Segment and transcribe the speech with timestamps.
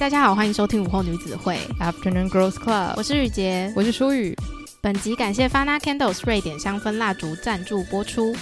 [0.00, 4.34] 大家好，欢迎收听午后女子会 Afternoon Girls Club，我是雨洁，我是舒雨。
[4.80, 8.34] 本集感谢 Fana Candles 瑞典香氛蜡烛赞助播出。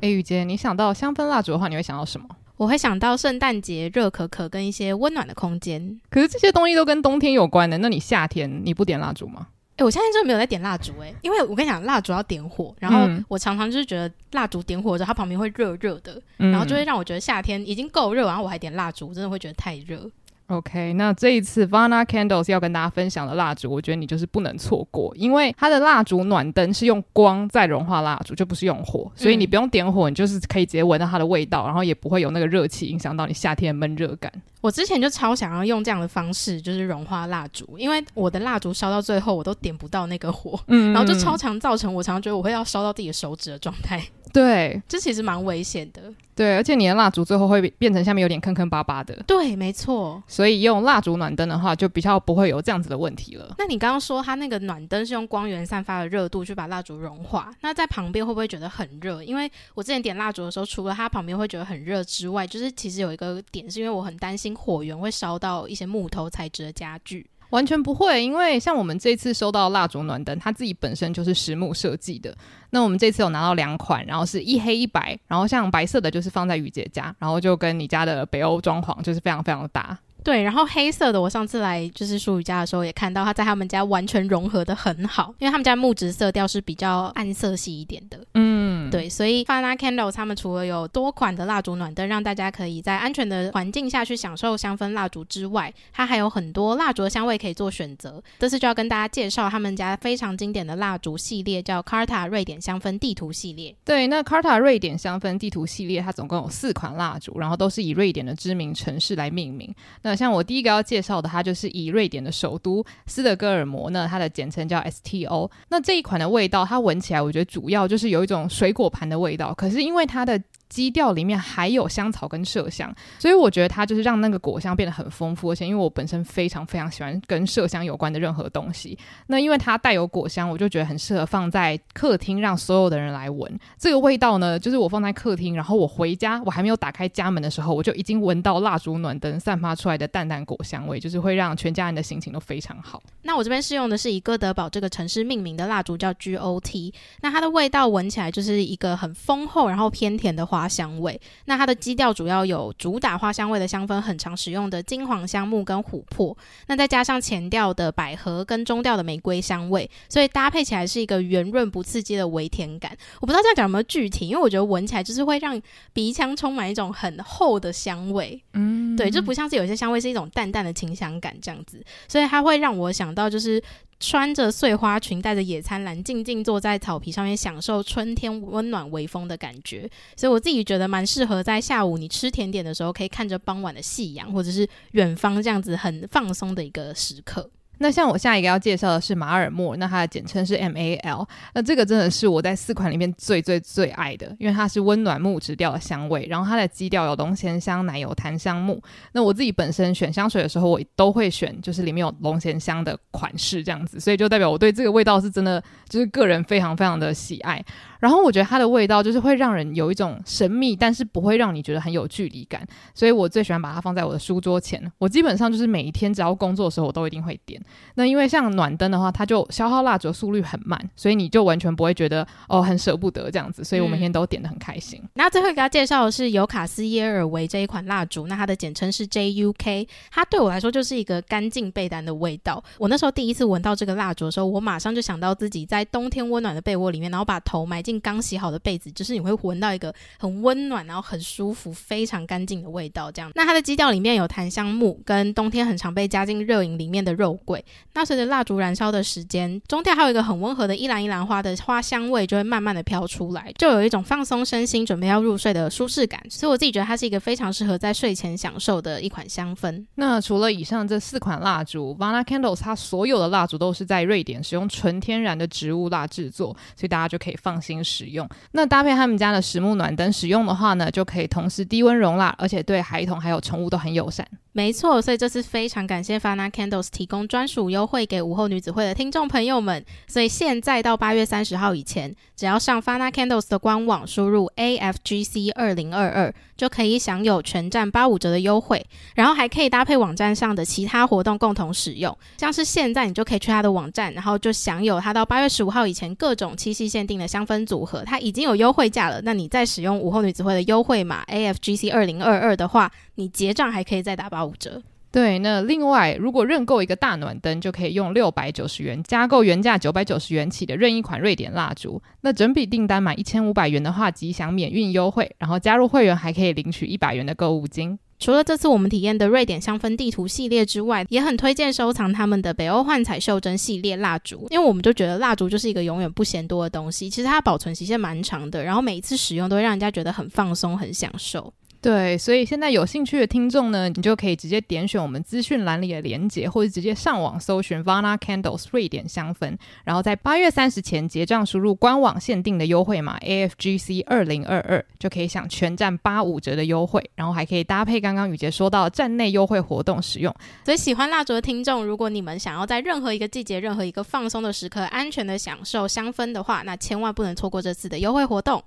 [0.00, 2.26] 哎，雨洁，你想到香氛蜡烛的话，你会想到什么？
[2.56, 6.00] 我会想到圣诞节热可可跟一些温暖的空间。
[6.10, 9.46] 可是这些东西都跟冬天有关的，那你夏天你不点蜡烛吗？
[9.76, 20.08] 哎，我现在真的没有在点蜡烛哎，因为我跟你讲，蜡烛要点火，然后我常常就是觉得蜡烛点火之后，它旁边会热热的，嗯、然后就会让我觉得夏天已经够热，然后我还点蜡烛，真的会觉得太热。
[20.52, 34.30] OK，那这一次 Vana Candles 要跟大家分享的蜡烛，我觉得你就是不能错过，因为它的蜡烛暖灯是用光在融化蜡烛，就不是用火，所以你不用点火，你就是可以直接闻到它的味道，然后也不会有那个热气影响到你夏天的闷热感。
[34.60, 44.00] 我之前就超想要用这样的方式，就是融化蜡烛，因为我的蜡烛烧到最后我都点不到那个火，嗯，然后就超常造成我常常觉得我会要烧到自己的手指的状态。
[44.32, 46.02] 对，这其实蛮危险的。
[46.34, 49.14] 对，而且你的蜡烛最后会变成下面有点坑坑巴巴的。
[49.26, 50.22] 对，没错。
[50.26, 53.54] 所以用蜡烛暖灯的话，就比较不会有这样子的问题了。
[53.58, 59.22] 那你刚刚说它那个暖灯是用光源散发的热度去把蜡烛融化，那在旁边会不会觉得很热？
[59.22, 67.26] 因为我之前点蜡烛的时候，除了它旁边会觉得很热之外，就是其实有一个点是因为我很担心火源会烧到一些木头材质的家具。
[67.52, 72.34] 完全不会，因为像我们这次收到蜡烛暖灯，它自己本身就是实木设计的。
[72.70, 79.96] 那我们这次有拿到两款，然后是一黑一白，然后像白色的就是放在雨姐家，然后就跟你家的北欧装潢就是非常非常的搭。
[80.24, 88.16] 对，然后黑色的我上次来就是舒雨家的时候也看到，它在他们家完全融合的很好，因为他们家木质色调是比较暗色系一点的。
[88.34, 88.61] 嗯，
[88.92, 98.22] 对，所以 Fana Candles 他们除了有多款的蜡烛暖灯，让大家可以在安全的环境下去享受香氛蜡烛之外，它还有很多蜡烛的香味可以做选择。
[98.38, 103.74] 这次就要跟大家介绍他们家非常经典的蜡烛系列，叫 Carta 瑞典香氛地图系列。
[103.84, 109.74] 对，那 Carta 瑞典香氛地图系列它总共有四款蜡烛，然后都是以瑞典的知名城市来命名。
[110.02, 115.50] 那像我第一个要介绍的，它就是以瑞典的首都斯德哥尔摩，呢它的简称叫 STO。
[115.68, 119.54] 那这一款的味道，它闻起来，我觉得主要就是有一种水果果盘的味道。
[119.54, 125.50] 可是因为它的基调里面还有香草跟麝香，所以我觉得它就是让那个果香变得很丰富。
[125.50, 133.60] 而且因为我本身非常非常喜欢跟麝香有关的任何东西，那因为它带有果香，我就觉得很适合放在客厅，让所有的人来闻。
[133.76, 143.02] 这个味道呢，就是我放在客厅，然后我回家，我还没有打开家门的时候，我就已经闻到蜡烛暖灯散发出来的淡淡果香味，就是会让全家人的心情都非常好。
[143.20, 146.94] 那我这边试用的是以哥德堡这个城市命名的蜡烛，叫 GOT。
[147.20, 150.61] 那它的味道闻起来就是一个很丰厚，然后偏甜的花。
[150.62, 156.36] 花香味，那它的基调主要有主打花香味的香氛，很常使用的金黄香木跟琥珀，
[156.68, 162.96] 那再加上前调的百合跟中调的玫瑰香味，所以搭配起来是一个圆润不刺激的微甜感。
[163.20, 165.60] 我不知道这样讲有没有具体，因为我觉得闻起来就是会让
[165.92, 168.40] 鼻腔充满一种很厚的香味。
[168.52, 173.60] 嗯，对，就不像是有些香味是一种淡淡的清香感这样子，所以它会让我想到就是。
[174.02, 179.88] 穿着碎花裙，带着野餐篮，静静坐在草皮上面，享受春天温暖微风的感觉。
[180.16, 187.48] 所以我自己觉得蛮适合在下午你吃甜点的时候，可以看着傍晚的夕阳，或者是远方这样子很放松的一个时刻。
[187.82, 191.28] 那像我下一个要介绍的是马尔默，那它的简称是 MAL。
[191.52, 198.80] 那这个真的是我在四款里面最最最爱的，因为它是温暖木质调的香味，然后它的基调有龙涎香、奶油檀香木。
[199.12, 207.60] 那我自己本身选香水的时候，我都会选就是里面有龙涎香的款式这样子，所以就代表我对这个味道是真的就是个人非常非常的喜爱。
[208.02, 214.82] 然后我觉得它的味道就是会让人有一种神秘，但是不会让你觉得很有距离感，所以我最喜欢把它放在我的书桌前。
[214.98, 217.62] 我基本上就是每一天只要工作的时候，我都一定会点。
[217.94, 224.98] 那因为像暖灯的话，它就消耗蜡烛的速率很慢，所以你就完全不会觉得哦很舍不得这样子，所以我每天都点的很开心。
[225.00, 232.60] 嗯、那最后给大家介绍的是尤卡斯耶尔维这一款蜡烛，那它的简称是 JUK，它对我来说就是一个干净被单的味道。
[232.78, 237.91] 我那时候第一次闻到这个蜡烛的时候，我马上就想到自己在冬天温暖的被窝里面，然后把头埋进。
[238.00, 243.10] 刚洗好的被子，就是你会闻到一个很温暖，然后很舒服、非常干净的味道。
[243.10, 247.64] 这样，那它的基调里面有檀香木，跟冬天很常被加进热饮里面的肉桂。
[247.94, 256.22] 那随着蜡烛燃烧的时间，中调还有一个很温和的依兰依兰花的花香味，就会慢慢的飘出来，就有一种放松身心、准备要入睡的舒适感。
[256.30, 259.84] 所以我自己觉得它是一个非常适合在睡前享受的一款香氛。
[259.96, 274.26] 那除了以上这四款蜡烛，Vana Candles 它所有的蜡烛都是在瑞典使用纯天然的植物蜡制作，所以大家就可以放心使用，那搭配他们家的实木暖灯使用的话呢，就可以同时低温容蜡，而且对孩童还有宠物都很友善。
[274.54, 288.84] 没错，所以这次非常感谢 Fana Candles 提供专属优惠给午后女子会的听众朋友们，所以现在到八月三十号以前，只要上 Fana Candles 的官网输入 AFGC 二零二二，就可以享有全站八五折的优惠，
[289.14, 292.14] 然后还可以搭配网站上的其他活动共同使用。
[292.36, 299.18] 像是现在你就可以去他的网站，然后就享有他到八月十五号以前各种七夕限定的香氛组合，它已经有优惠价了。
[299.22, 304.82] 那你再使用午后女子会的优惠码 AFGC 二零二二的话，你结账还可以再打八五折。
[305.10, 312.02] 对，那另外，如果认购一个大暖灯，就可以用六百九十元加购原价九百九十元起的任意款瑞典蜡烛。
[312.20, 317.98] 那整笔订单满一千五百元的话，即享免运优惠，然后加入会员还可以领取一百元的购物金。
[318.22, 331.52] 除了这次我们体验的瑞典香氛地图系列之外，也很推荐收藏他们的北欧幻彩袖珍系列蜡烛，因为我们就觉得蜡烛就是一个永远不嫌多的东西，其实它保存期限蛮长的，然后每一次使用都会让人家觉得很放松、很享受。
[331.82, 350.32] 对，所以现在有兴趣的听众呢，你就可以直接点选我们资讯栏里的连结，或者直接上网搜寻 Vana Candles 瑞典香氛，然后在八月三十前结账，输入官网限定的优惠码 AFGC 二零二二，就可以享全站八五折的优惠，然后还可以搭配刚刚雨杰说到站内优惠活动使用。
[350.64, 358.62] 所以喜欢蜡烛的听众，如果你们想要在任何一个季节、任何一个放松的时刻，安全的享受香氛的话，那千万不能错过这次的优惠活动。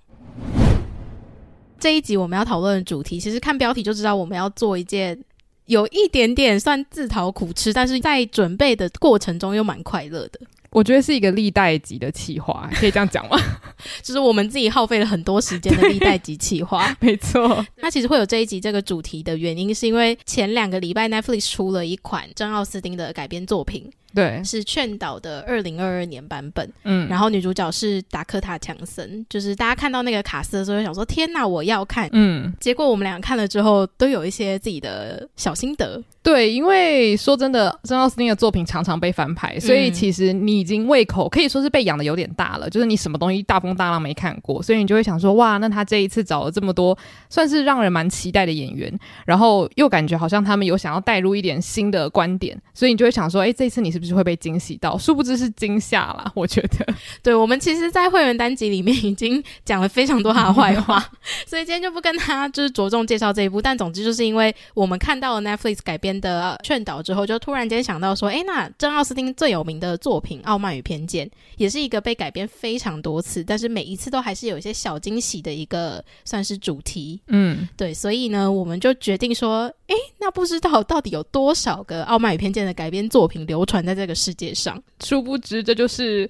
[1.79, 5.17] 这一集我们要讨论的主题，其实看标题就知道我们要做一件
[5.65, 10.39] 有一点点算自讨苦吃，但是在准备的过程中又蛮快乐的。
[10.75, 13.37] 我觉得是一个历代级的企划，可以这样讲吗？
[14.03, 16.93] 就是我们自己耗费了很多时间的历代级企划。
[16.99, 17.65] 没错。
[17.77, 23.89] 那其实会有这一集这个主题的原因，是因为前两个礼拜 Netflix 出了一款珍奥斯汀的改编作品。
[24.13, 36.01] 对，是劝导的二零二二年版本，嗯，然后女主角是达科塔强森，就是大家看到那个卡斯的时候，就想说天哪，我要看，嗯，结果我们俩看了之后，都有一些自己的小心得。
[36.25, 46.97] 对，因为说真的，珍奥斯汀的作品常常被翻拍，所以其实你已经胃口可以说是被养的有点大了，就是你什么东西大风大浪没看过，所以你就会想说，哇，那他这一次找了这么多，
[47.29, 48.91] 算是让人蛮期待的演员，
[49.23, 54.97] 然后又感觉好像他们有想要带入一点新的观点，所以你就会想说，哎，这一次你是不是会被惊喜到？
[54.97, 56.91] 殊不知是惊吓啦，我觉得。
[57.21, 60.99] 对，我们其实，在会员单集里面已经讲了非常多他的坏话，
[61.45, 66.14] 所以今天就不跟他就是着重介绍这一部，但总之就是因为我们看到了 Netflix 改编。
[66.21, 71.27] 的劝导之后，就突然间想到说，哎，那珍奥斯汀最有名的作品《傲慢与偏见》
[71.57, 77.19] 也是一个被改编非常多次，但是每一次都还是有一些小惊喜的一个算是主题。
[77.27, 84.81] 嗯，对，所以呢，我们就决定说，哎，那不知道到底有多少个《傲慢与偏见》的改编作品流传在这个世界上？
[85.03, 86.29] 殊不知，这就是。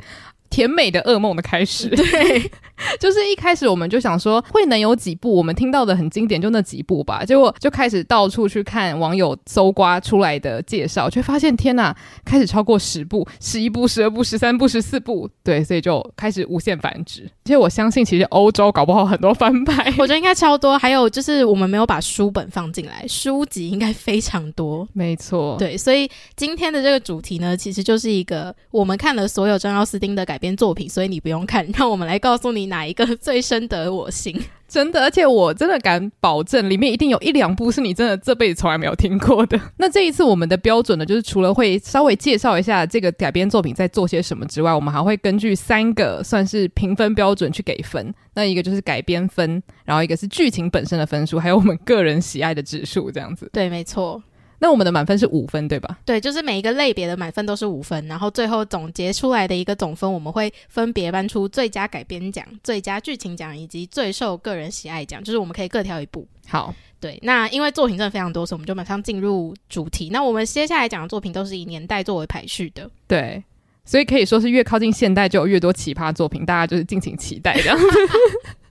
[0.56, 2.50] 甜美的噩梦的开始，对，
[2.98, 7.26] 就是一开始我们就想说，会能有几部我们听到的很经典，就那几部吧。
[7.26, 11.94] 结果就开始到处去看网友搜刮出来的介绍，却发现天呐，
[12.24, 17.30] 开始超过十部、十一部、十二部、十三部、十四部，对，所以就开始无限繁殖。
[17.44, 20.80] 其实我相信，其实欧洲搞不好很多翻拍， 我觉得应该超多。
[20.80, 24.88] 还有就是我们没有把书本放进来，书籍应该非常多。
[24.94, 30.45] 没错，对，所以今天的这个主题呢，其实就是一个我们看了所有张奥斯汀的改编。
[30.46, 34.40] 编作品，所以你不用看，让我们来告诉你哪一个最深得我心。
[34.70, 39.60] 真的，而且我真的敢保证，里面一定有一两部是你真的这辈子从来没有听过的。
[39.78, 48.14] 那这一次我们的标准呢，就是除了会稍微介绍一下这个改编作品在做些什么之外，我们还会根据三个算是评分标准去给分。
[48.36, 53.50] 那一个就是改编分，然后一个是剧情本身的分数，还有我们个人喜爱的指数，这样子。
[53.52, 54.22] 对，没错。
[54.60, 55.98] 那我们的满分是五分，对吧？
[56.06, 66.26] 对，就是每一个类别的满分都是五分，然后最后总结出来的一个总分，我们会分别颁出最佳改编奖、最佳剧情奖以及最受个人喜爱奖，就是我们可以各挑一部。
[66.48, 70.10] 好，对，那因为作品真的非常多，所以我们就马上进入主题。
[70.12, 73.44] 那我们接下来讲的作品都是以年代作为排序的，对，
[73.84, 77.78] 所以可以说是越靠近现代就有越多奇葩作品，大家就是敬请期待这样。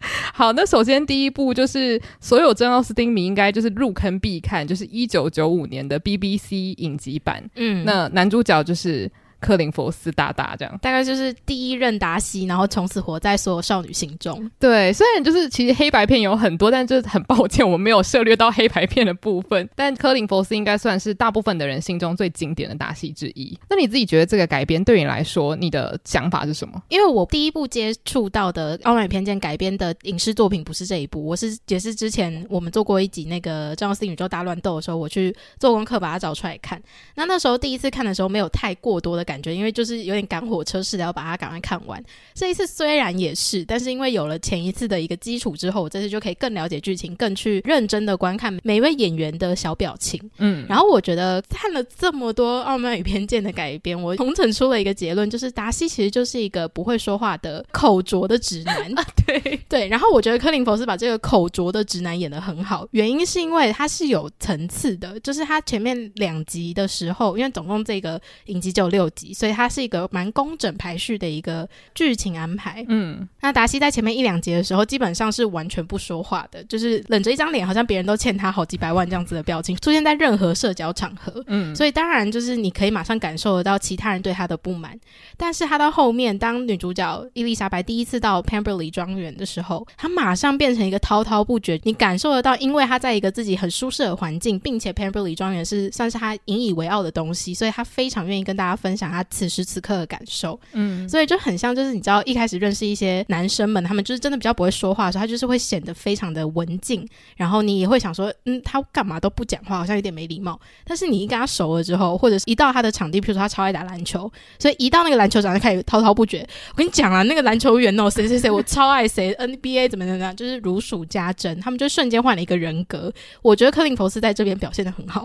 [0.34, 7.42] 好，那首先第一部就是所有真奥斯汀迷应该就是入坑必看，就是一九九五年的 BBC 影集版。
[7.56, 9.10] 嗯，那男主角就是。
[9.40, 14.50] 柯林佛斯大大这样，大概就是第一任达西，然后从此活在所有少女心中。
[14.58, 19.68] 对，虽然就是其实黑白片有很多，但就是很抱歉，我们没有涉猎到黑白片的部分。
[19.76, 23.56] 但柯林佛斯应该算是大部分的人心中最经典的达西之一。
[23.70, 26.82] 那你自己觉得这个改编对你来说，你的想法是什么？
[26.88, 36.82] 因为我第一部接触到的《傲慢与偏见》改编的影视作品不是这一部，我是也是之前我们做过一集那个《珍奥斯宇宙大乱斗》的时候，我去做功课把它找出来看。
[37.14, 39.27] 那那时候第一次看的时候，没有太过多的。
[39.28, 42.02] 感觉，因为就是有点赶火车似的要把它赶快看完。
[42.32, 50.18] 这一次虽然也是，但是因为有了前一次的一个基础之后，我这次就可以更了解剧情，更去认真的观看每一位演员的小表情。
[50.38, 58.78] 嗯，然后我觉得看了这么多《傲慢与偏见》的改编，我统整出了一个结论，就是达西其实就是一个不会说话的口拙的直男。
[58.98, 72.84] 啊、对 对，然后我觉得柯林·佛斯把这个口拙的直男演得很好，原因是因为他是有层次的，就是他前面两集的时候，因为总共这个影集只有六集，所以它是一个蛮工整排序的一个剧情安排。
[72.88, 81.42] 嗯，那达西在前面一两集的时候，基本上是完全不说话的，就是冷着一张脸，好像别人都欠他好几百万这样子的表情，出现在任何社交场合。
[81.48, 84.96] 嗯，所以当然就是你可以马上感受得到其他人对他的不满，
[85.36, 100.58] 但是他到后面，当女主角伊丽莎白第一次到 Pemberley 庄园的时候，他马上变成一个滔滔不绝，你感受得到，因为他在一个自己很舒适的环境，并且 Pemberley 庄园是算是他引以为傲的东西，所以他非常愿意跟大家分享他此时此刻的感受。
[100.72, 110.58] 嗯，所以就很像，就是你知道一开始认识一些男生们，他们就是真的比较不会说话的时候，他就是会显得非常的文静，然后你也会想说，嗯，他干嘛都不讲话，好像有点没礼貌。
[110.84, 116.46] 但是你一跟他熟了之后，或者是一到他的场地，比如说他超爱打篮球，所以一到那个篮球场就开始滔滔不绝。
[116.72, 123.12] 我跟你讲啊，那个篮球员哦，谁谁谁，我超爱谁，NBA 怎么怎么样，就是如数家珍，他们就瞬间换了一个人格。
[123.42, 125.24] 我觉得克林·佛斯在这边表现的很好。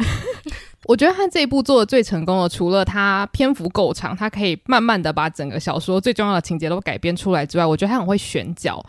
[0.86, 8.84] 我觉得他这一部做的最成功的，除了他篇幅够长，他可以慢慢的把整个小说最重要的情节都改编出来之外，我觉得他很会选角。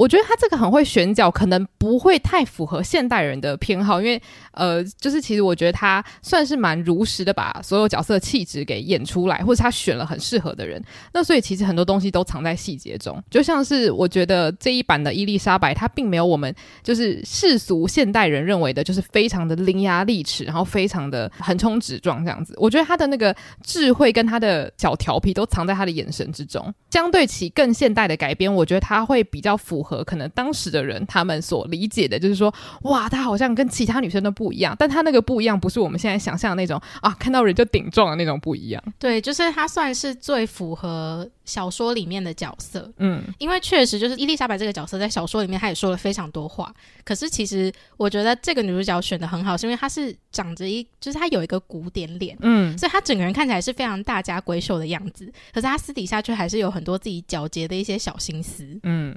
[0.00, 4.18] 我觉得他这个很会选角，可能不会太符合现代人的偏好，因为
[4.52, 10.82] 呃，就是其实我觉得他算是蛮如实的把所有角色气质给演出来，或者他选了很适合的人。
[11.12, 22.54] 那所以其实很多东西都藏在细节中，就像是我觉得这一版的伊丽莎白，她并没有我们就是世俗现代人认为的，就是非常的伶牙俐齿，然后非常的横冲直撞这样子。
[22.56, 26.72] 我觉得他的那个智慧跟他的小调皮都藏在他的眼神之中。
[26.90, 29.89] 相对起更现代的改编，我觉得他会比较符合。
[29.90, 38.80] 和可能当时的人他们所理解的，就是说，哇，她好像跟其他女生都不一样，但她那个不一样，不是我们现在想象的那种啊，看到人就顶撞的那种不一样。
[39.00, 42.88] 对，就是她算是最符合小说里面的角色。
[42.98, 46.72] 嗯，因为确实就是伊丽莎白这个角色在小说里面，她也说了非常多话。
[47.04, 55.26] 可是其实我觉得这个女主角选的很好，是因为她是长着一，就是她有一个古典脸，嗯，所以她整个人看起来是非常大家闺秀的样子。
[55.52, 58.78] 可是她私底下却还是有很多自己皎洁的一些小心思。
[58.84, 59.16] 嗯。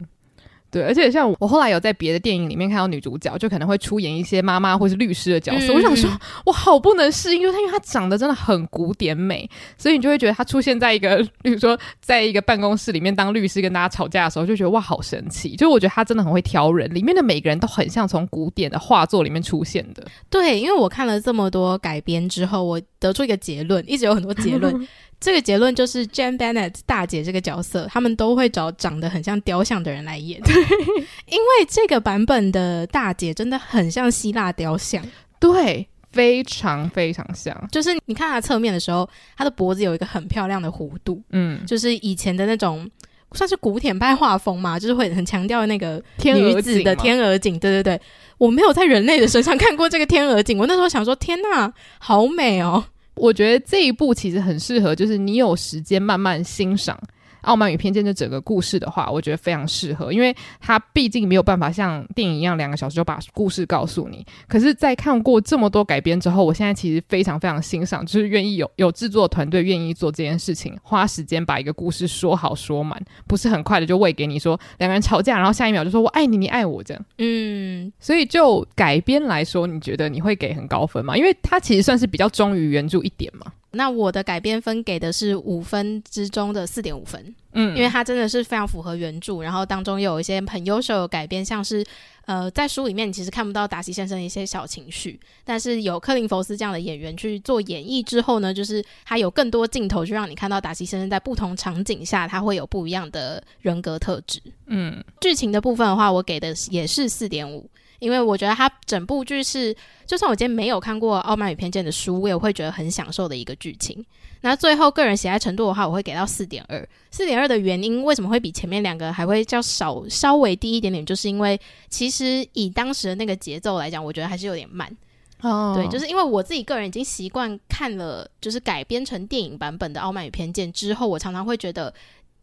[0.74, 5.72] 对，而且像我后来有在别的电影里面看到女主角，就可能会出演一些妈妈或是律师的角色。
[5.72, 6.10] 嗯、我想说，
[6.48, 15.56] 我好不能适应，就是她，因为她长得真的很古典美，所以你就会觉得她出现在一个， 比如说在一个办公室里面当律师跟大家吵架的时候，就觉得哇，好神奇。
[15.56, 20.03] 就我觉得她真的很会挑人，里面的每个人都很像从古典的画作里面出现的。
[20.32, 24.74] 对，因为我看了这么多改编之后，我得出一个结论，一直有很多结论。
[25.24, 30.38] 这个结论就是，Jane Bennett 大姐这个角色，他们都会找长得很像雕像的人来演，
[31.32, 35.01] 因为这个版本的大姐真的很像希腊雕像，
[35.39, 37.56] 对，非常非常像。
[37.72, 42.86] 就是你看她侧面的时候，她的脖子有一个很漂亮的弧度，嗯，就是以前的那种
[43.32, 48.01] 算是古典派画风嘛，就是会很强调那个女子的天鹅颈，对对对。
[48.38, 52.84] 我没有在人类的身上看过这个天鹅颈，我那时候想说，天呐，好美哦。
[53.15, 56.98] 我觉得这一部其实很适合，就是你有时间慢慢欣赏。
[57.44, 64.26] 《傲慢与偏见》这整个故事的话，我觉得非常适合，因为它毕竟没有办法像电影一样两个小时就把故事告诉你。
[64.48, 77.06] 可是，在看过这么多改编之后，我现在其实非常非常欣赏，就是愿意有有制作团队愿意做这件事情，花时间把一个故事说好说满，不是很快的就喂给你说两个人吵架，然后下一秒就说我爱你，你爱我这样。
[77.18, 81.18] 嗯，所以就改编来说，你觉得你会给很高分吗？
[81.18, 83.52] 因为它其实算是比较忠于原著一点嘛。
[83.74, 91.84] 那我的改编分给的是五分之中的四点五分，嗯，因为它真的是非常符合原著，然后当中又有一些很优秀的改编，像是
[92.25, 107.68] 呃，在书里面你其实看不到达西先生的一些小情绪，但是有克林·佛斯这样的演员去做演绎之后呢，就是他有更多镜头去让你看到达西先生在不同场景下他会有不一样的人格特质，嗯，剧情的部分的话，我给的也是四点五。
[108.04, 109.74] 因为我觉得它整部剧是，
[110.06, 114.06] 就算我今天没有看过《傲慢与偏见》的书，我也会觉得很享受的一个剧情。
[114.42, 116.86] 那最后个人喜爱程度的话，我会给到四点二。
[117.12, 121.06] 四点二的原因为什么会比前面两个还会较少稍微低一点点？
[121.06, 121.58] 就是因为
[121.90, 124.94] 其实以当时的那个节奏来讲，我觉得还是有点慢。
[125.40, 131.94] 哦，对，就是因为我自己个人已经习惯看了，就是改编成电影版本的《傲慢与偏见》之后，我常常会觉得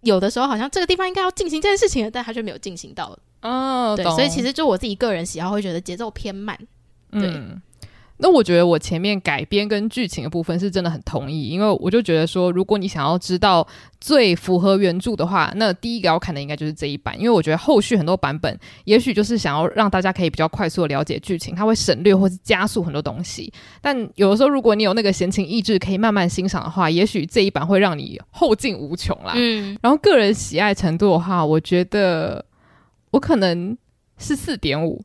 [0.01, 3.19] 有的时候好像这个地方应该要进行这件事情了，但他却没有进行到。
[3.43, 6.57] 哦，对，所以其实就我自己个人喜好会觉得节奏偏慢。
[7.11, 7.61] 对，嗯，
[8.19, 13.67] 那我觉得我前面改编跟剧情的部分是真的很同意，因为我就觉得说，如果你想要知道
[13.99, 23.53] 最符合原著的话，那第一个要看的应该就是这一版，因为我觉得后续很多版本，也许就是想要让大家可以比较快速的了解剧情，它会省略或是加速很多东西。
[23.81, 29.33] 但有的时候，如果你有那个闲情逸致，可以慢慢欣赏的话，也许这一版会让你后劲无穷啦。
[29.35, 32.45] 嗯，然后个人喜爱程度的话，我觉得
[33.11, 33.77] 我可能
[34.19, 35.03] 是四点五。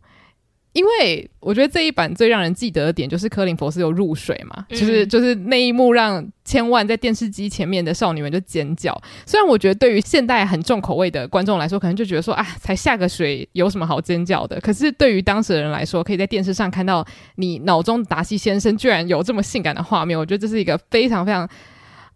[0.73, 9.01] 因为我觉得这一版最让人记得的点就是科林·佛斯有入水嘛，嗯、就是就是那一幕让千万在电视机前面的少女们就尖叫。
[9.25, 14.59] 虽然我觉得对于现代很重口味的观众来说，可能就觉得说啊，才下个水有什么好尖叫的？
[14.59, 21.49] 可是对于当时的人来说，可以在电视上看到你脑中达西先生居然有这么性感的画面，我觉得这是一个非常非常。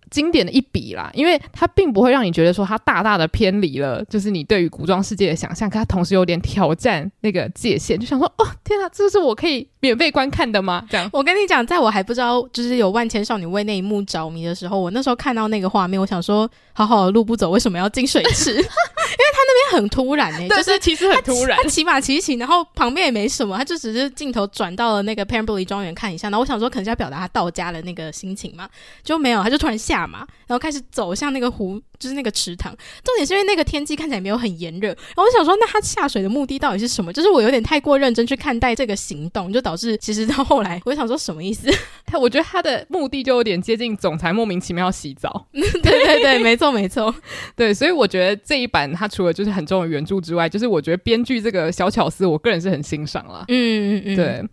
[0.09, 10.85] 经典的一笔啦，因为它并不会让你觉得说它大大的偏离了，就是你对于古装世界的想象，可它同时有点挑战那个界限，就想说哦，天哪，这是我可以免费观看的吗？
[10.89, 18.51] 这样，我跟你讲，在我还不知道就是有万千少女为那一幕着迷的时候，我那时候看到那个画面，我想说，好好的路不走，为什么要进水池？
[19.09, 28.69] 因为他那边很突然呢、 欸，就是其实很突然，他骑马骑骑，然后旁边也没什么，他就只是镜头转到了那个 Pemberley 庄园看一下，然后我想说，可能是要表达他到家的那个心情嘛，
[29.03, 31.81] 就没有，他就突然下马，然后开始走向那个湖。
[31.99, 37.11] 就是那个池塘，重点是因为那个天气看起来没有很炎热，然后我想说，那他下水的目的到底是什么？
[37.11, 41.69] 就是我有点太过认真去看待这个行动，就导致其实到后来，我想说什么意思？
[42.07, 45.45] 他我觉得他的目的就有点接近总裁莫名其妙洗澡。
[45.51, 47.13] 对对对，没错没错，
[47.53, 53.43] 对，所以我觉得这一版他除了就是很重的原著之外，就是我觉得编剧这个小巧思，我个人是很欣赏了。
[53.49, 54.49] 嗯嗯嗯，对。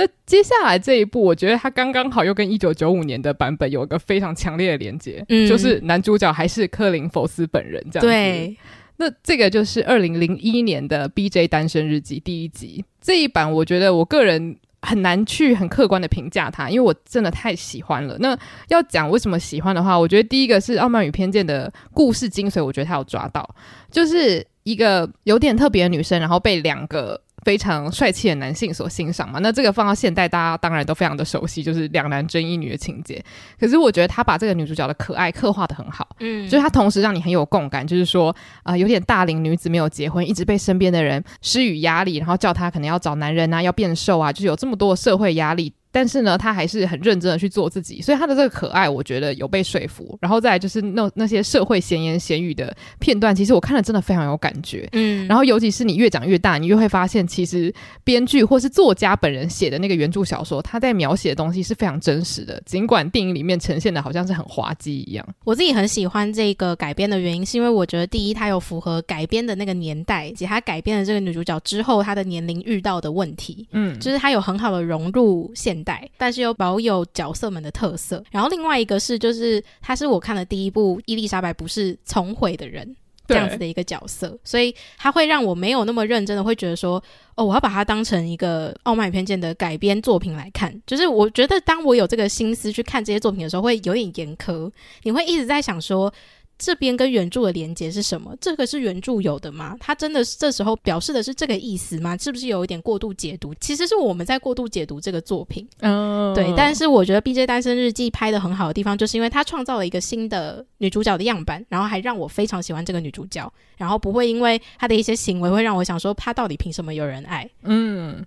[0.00, 8.06] 那接下来这一部，我觉得它刚刚好又跟一九九五年的版本有一个非常强烈的连接，嗯，就是男主角还是科林·佛斯本人这样子。
[8.06, 8.56] 对，
[8.98, 11.48] 那这个就是二零零一年的《B.J.
[11.48, 18.16] 单身日记》第一集这一版，我觉得我个人很难去很客观的评价它，因为我真的太喜欢了。
[18.20, 18.38] 那
[18.68, 23.52] 要讲为什么喜欢的话，我觉得第一个是《傲慢与偏见》的故事精髓，我觉得他有抓到，
[23.90, 27.20] 就是一个有点特别的女生，然后被两个。
[27.48, 33.24] 非常帅气的男性所欣赏嘛，那这个放到现代，大家当然都非常的熟悉，就是两男争一女的情节。
[33.58, 38.28] 可是我觉得他把这个女主角的可爱刻画的很好，嗯，就是他同时让你很有共感，就是说
[38.64, 45.72] 啊、呃，有点大龄女子没有结婚，一直被身边的人施予压力，然后叫她可能要找男人啊，要变瘦啊，就是有这么多的社会压力。
[45.98, 50.16] 但是呢，他还是很认真的去做自己，所以他的这个可爱，我觉得有被说服。
[50.20, 54.88] 然后再来就是那那些社会闲言闲语的片段，其实我看了真的非常有感觉。
[54.92, 65.28] 嗯，然后尤其是你越长越大，你越会发现，其实编剧或是作家本人写的那个原著小说，他在描写的东西是非常真实的，尽管电影里面呈现的好像是很滑稽一样。
[65.42, 73.66] 我自己很喜欢这个改编的原因，是因为我觉得第一，它有符合改编的那个年代，以及它改编的这个女主角之后她的年龄遇到的问题。
[73.72, 82.94] 嗯，就是它有很好的融入现代，但是又保有角色们的特色，然后另外一个是，就是他是我看的第一部伊丽莎白不是重毁的人
[83.26, 87.02] 这样子的一个角色，所以他会让我没有那么认真的会觉得说，
[87.36, 94.70] 哦，我要把它当成一个傲慢与偏见的改编作品来看，就是我觉得当我有这个心思去看这些作品的时候，会有点严苛，
[95.04, 96.12] 你会一直在想说。
[96.58, 98.36] 这边跟原著的连接是什么？
[98.40, 99.76] 这个是原著有的吗？
[99.78, 102.16] 他真的是这时候表示的是这个意思吗？
[102.16, 103.54] 是不是有一点过度解读？
[103.60, 105.66] 其实是我们在过度解读这个作品。
[105.80, 106.52] 嗯，对。
[106.56, 107.46] 但是我觉得《B.J.
[107.46, 117.48] 单身日记》拍的很好的地方，就是因为他创造了一个新的女主角的样板，然后还让我非常喜欢这个女主角，然后不会因为她的一些行为会让我想说，她到底凭什么有人爱？
[117.62, 118.24] 嗯。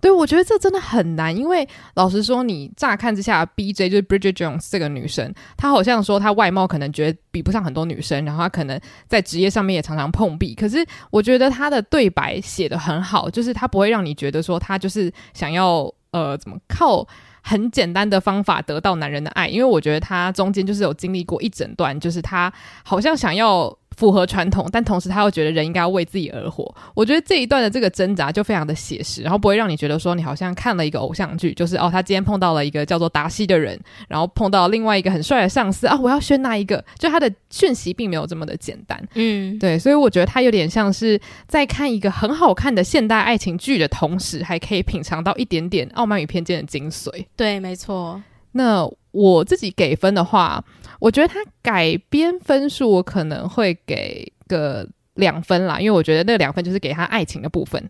[0.00, 3.90] 对，我觉得这真的很难，因为老实说，你乍看之下，B.J.
[3.90, 10.54] 就是 Bridget Jones 这个女生，她好像说她外貌可能觉得比不上很多女生，然后她可能在职业上面也常常碰壁。
[10.54, 17.06] 可是我觉得她的对白写得很好，就是她不会让你觉得说她就是想要呃怎么靠
[17.42, 22.52] 很简单的方法得到男人的爱，因为我觉得她中间就是有经历过一整段，就是她
[22.84, 23.76] 好像想要。
[23.96, 26.74] 符合传统，但同时他又觉得人应该要为自己而活。
[26.94, 36.82] 我觉得这一段的这个挣扎就非常的写实，然后不会让你觉得说你好像看了一个偶像剧，就是哦，他今天碰到了一个叫做达西的人，然后碰到另外一个很帅的上司 啊，我要选哪一个？
[36.98, 39.02] 就他的讯息并没有这么的简单。
[39.14, 47.26] 嗯，对，所以我觉得他有点像是在看一个很好看的现代爱情剧的同时，还可以品尝到一点点傲慢与偏见的精髓。
[47.36, 48.22] 对，没错。
[48.52, 50.64] 那我自己给分的话，
[51.00, 57.82] 我觉得他改编分数我可能会给个两分啦，因为我觉得那两分就是给他爱情的部分。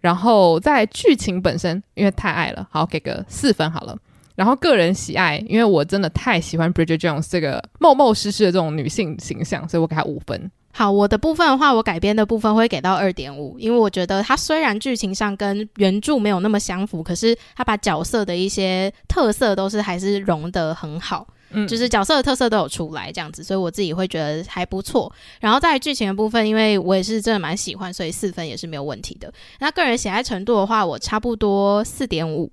[0.00, 3.96] 然后在剧情本身，因为太爱了，好，给个四分好了。
[4.34, 10.50] 然后个人喜爱，因为我真的太喜欢 Bridget Jones 这个冒冒失失的这种女性形象，所以我给她五分。
[10.72, 21.26] 好，我的部分的话，我改编的部分会给到二点五，因为我觉得它虽然剧情上跟原著没有那么相符，可是它把角色的一些特色都是还是融得很好，
[21.56, 25.10] 嗯，就是角色的特色都有出来这样子，所以我自己会觉得还不错。
[25.40, 29.32] 然后在剧情的部分，因为我也是真的蛮喜欢，所以四分也是没有问题的。
[29.58, 32.52] 那个人喜爱程度的话，我差不多四点五，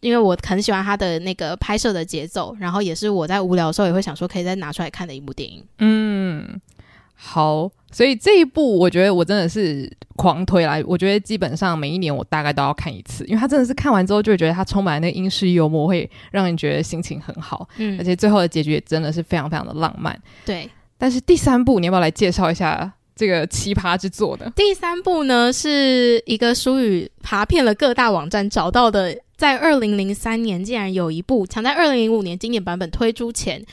[0.00, 6.60] 因为我很喜欢他的那个拍摄的节奏，然后也是我在无聊的时候也会想说可以再拿出来看的一部电影，嗯。
[7.20, 10.84] 好，所以这一部我觉得我真的是狂推来。
[10.84, 17.66] 我觉得基本上每一年我大概都要看一次，因为它真的是看完之后就会觉得它充满了那个英式幽默，会让人觉得心情很好。
[17.78, 20.20] 嗯，而且最后的结局也真的是非常非常的浪漫。
[20.44, 24.52] 对，但是第三部你要不要来介绍一下这个奇葩之作呢？
[24.54, 33.64] 第三部呢是一个书宇爬遍了各大网站找到的，在二零零三年竟然有一部抢在二零零五年经典版本推出前。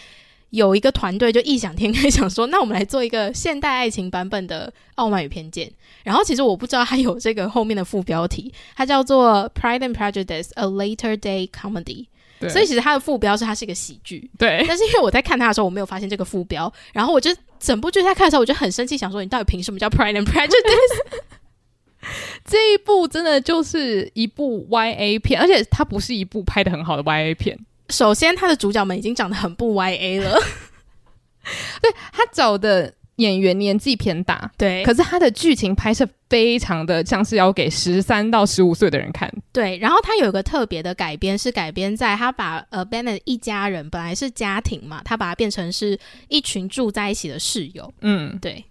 [0.51, 5.67] 有一个团队就异想天开，想说，那我们来做一个现代爱情版本的《傲慢与偏见》。
[6.03, 12.05] 然后其实我不知道它有这个后面的副标题，它叫做《Pride and Prejudice: A Later Day Comedy》。
[12.49, 14.29] 所以其实它的副标是它是一个喜剧。
[14.38, 14.63] 对。
[14.67, 16.71] 但是因为我在看它的时候，我没有发现这个副标。
[16.93, 20.49] 然后我就整部剧在看的时候，我就很生气，想说你到底凭什么叫《Pride and Prejudice
[22.43, 27.58] 》？这一部真的就是一部 YA 片，而且它不是一部拍的很好的 YA 片。
[27.89, 30.39] 首先，他的主角们已经长得很不 YA 了。
[31.82, 34.84] 对，他找的演员年纪偏大，对。
[34.84, 39.32] 可是他的剧情拍摄非常的像是要给十三到十五岁的人看。
[39.54, 47.93] 对，然后他有一个特别的改编，是改编在他把呃 Bennet 一家人本来是家庭嘛，他把它变成是一群住在一起的室友。
[48.02, 48.65] 嗯，对。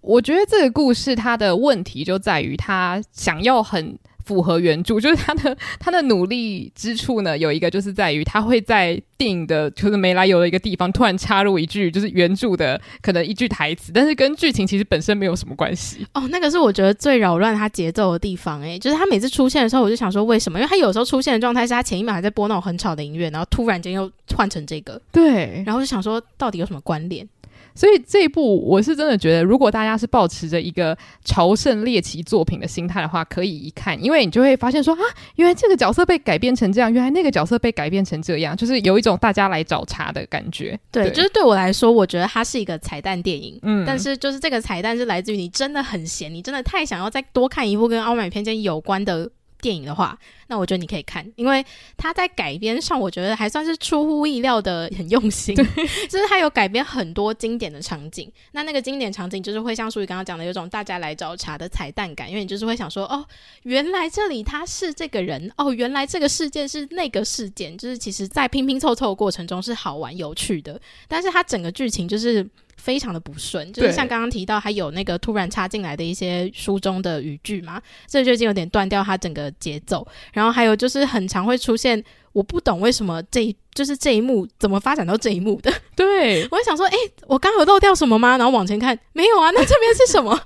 [0.00, 3.98] 我觉得这个故事它的问题就在于他想要很。
[4.24, 16.06] 符合原著， 就是他的他的努力之处呢，有一个就是在于他会在电影的就是没来由的一个地方突然插入一句就是原著的可能一句台词，但是跟剧情其实本身没有什么关系。
[16.14, 20.58] 哦，那个是我觉得最扰乱他节奏的地方，诶，就是他每次出现的时候，我就想说为什么？
[20.58, 27.28] 因为他有时候出现的状态是他前一秒还在播那种很吵的音乐，然后突然间又换成这个，对，然后就想说到底有什么关联？
[27.74, 35.00] 所以这一部我是真的觉得，如果大家是抱持着一个朝圣猎奇作品的心态的话，可以一看，因为你就会发现说啊，
[35.36, 40.78] 原来这个角色被改编成这样，原来那个角色被改编成这样，就是有一种大家来找茬的感觉。
[40.92, 43.58] 对，对就是对我来说，我觉得它是一个彩蛋电影。
[43.62, 49.28] 嗯，但是就是这个彩蛋是来自于你真的很闲，你真的太想要再多看一部跟《傲慢与偏见》有关的
[49.64, 51.64] 电影的话，那我觉得你可以看，因为
[51.96, 55.56] 他在改编上，我觉得还算是出乎意料的很用心。
[56.10, 63.24] 就是他有改编很多经典的场景，那那个经典场景就是会像书宇刚刚讲的，有种大家来找茬的彩蛋感，因为你就是会想说，哦，
[63.62, 72.46] 原来这里他是这个人，哦，原来这个事件是那个事件，就是其实在拼拼凑凑的过程中是好玩有趣的，但是他整个剧情就是。
[72.76, 80.06] 非常的不顺，就是像刚刚提到，还有那个突然插进来的一些书中的语句嘛，这就已经有点断掉它整个节奏。
[80.32, 85.72] 然后还有就是很常会出现，我不懂为什么这一就是这一幕怎么发展到这一幕的。
[85.96, 88.36] 对， 我会想说，诶、欸，我刚有漏掉什么吗？
[88.36, 90.38] 然后往前看，没有啊，那这边是什么？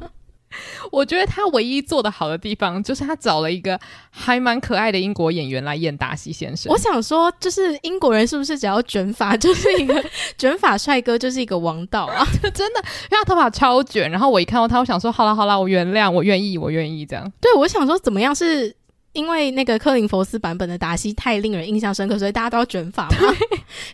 [0.91, 3.79] 我觉得他唯一做的好的地方，就是他找了一个
[4.11, 6.73] 还蛮可爱的英国演员来演达西先生。
[6.73, 10.05] 我想说，就是英国人是不是只要卷发就是一个
[10.39, 12.27] 卷发帅哥，就是一个王道啊？
[12.55, 14.11] 真的，因为他头发超卷。
[14.11, 17.31] 然后我一看到他，我想说，好啦好啦，我原谅，我愿意，我愿意这样。
[17.41, 18.35] 对，我想说，怎么样？
[18.35, 18.75] 是
[19.13, 23.17] 因为那个克林佛斯版本的达西太令人印象深刻，所以大家都要卷发吗？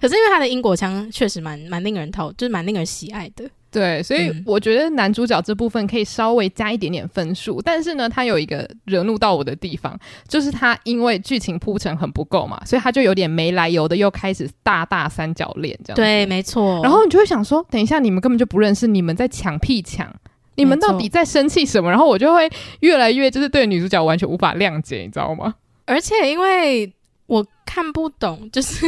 [0.01, 3.49] 可是因为他的英国腔确实蛮蛮令人讨，就是蛮令人喜爱的。
[3.75, 15.97] 对，所以我觉得男主角这部分可以稍微加一点点分数，嗯、但是呢，他有一个惹怒到我的地方，就是他因为剧情铺陈很不够嘛，所以他就有点没来由的又开始大大三角恋这样。
[15.97, 16.81] 对，没错。
[16.85, 20.09] 然后你就会想说，等一下你们根本就不认识，你们在抢屁抢，
[20.55, 21.91] 你们到底在生气什么？
[21.91, 25.53] 然后我就会越来越就是对女主角完全无法谅解，你知道吗？
[25.85, 26.93] 而且因为
[27.27, 28.87] 我看不懂，就是。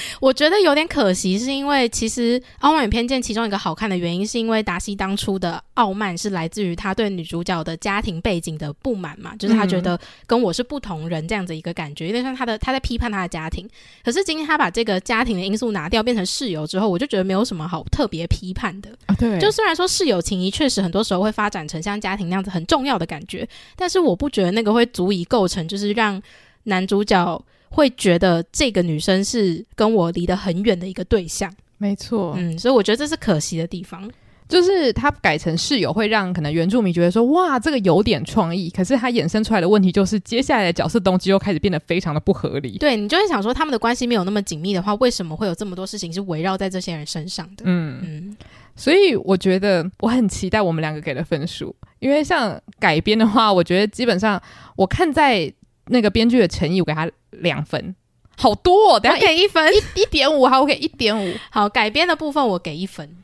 [0.20, 13.68] 我觉得有点可惜，是因为其实《傲慢与偏见》其中一个好看的原因，是因为达西当初的傲慢是来自于他对女主角的家庭背景的不满嘛，就是他觉得跟我是不同人这样子一个感觉，有点像他的他在批判他的家庭。
[14.04, 18.90] 可是今天他把这个家庭的因素拿掉，变成室友之后，我就觉得没有什么好特别批判的。
[19.06, 26.20] 啊，对，就虽然说室友情谊确实很多时候会发展成像家庭那样子很重要的感觉，但是我不觉得那个会足以构成就是让
[26.64, 27.42] 男主角。
[27.72, 34.08] 会觉得这个女生是跟我离得很远的一个对象，没错，嗯，所以我觉得这是可惜的地方，
[34.46, 47.64] 就是他改成室友会让可能原住民觉得说哇，这个有点创意，可是他衍生出来的问题就是接下来的角色动机又开始变得非常的不合理，对，你就会想说他们的关系没有那么紧密的话，为什么会有这么多事情是围绕在这些人身上的？
[47.64, 47.98] 嗯。
[48.02, 48.36] 嗯。
[48.74, 54.42] 所以我觉得我很期待我们两个给的分数，因为像改编的话，我觉得基本上
[54.76, 55.52] 我看在
[55.86, 57.94] 那个编剧的诚意，我给他两分，
[58.36, 63.16] 好多哦，等下给一分一一点五，好，我给一点五，好，改编的部分我给一分。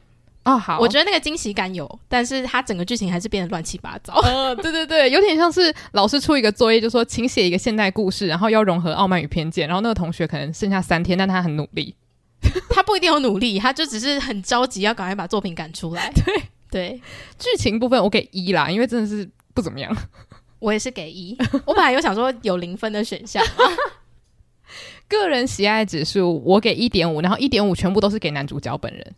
[0.44, 4.14] 哦，好，我觉得那个惊喜感有，但是它整个剧情还是变得乱七八糟。
[4.22, 11.94] 呃， 对对对，有点像是老师出一个作业，就说请写一个现代故事，然后要融合傲慢与偏见，然后那个同学可能剩下三天，但他很努力，
[12.70, 16.10] 他不一定有努力，他就只是很着急要赶快把作品赶出来。
[16.14, 17.00] 对对，
[17.38, 19.94] 剧情部分我给一啦，因为真的是不怎么样。
[20.58, 23.44] 我也是给一， 我本来有想说有零分的选项。
[25.08, 29.14] 个人喜爱指数我给一点五，然后一点五全部都是给男主角本人。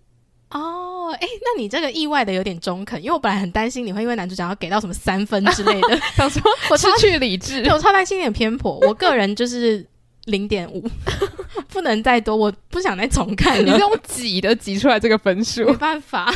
[0.50, 8.78] 哦，哎，那你这个意外的有点中肯，因为我本来很担心你会因为男主角要给到什么三分之类的， 想说我失去理智，我超担心有点偏颇。
[8.86, 9.84] 我个人就是
[10.26, 10.88] 零点五，
[11.68, 13.62] 不能再多，我不想再重看了。
[13.64, 16.32] 你是用挤的挤出来这个分数，没办法。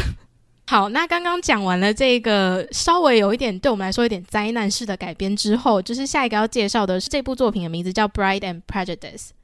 [0.67, 8.97] 好，那刚刚讲完了这个稍微有一点对我们来说有点灾难式的改编之后，就是下一个要介绍的是这部作品的名字叫《Bride and Prejudice》。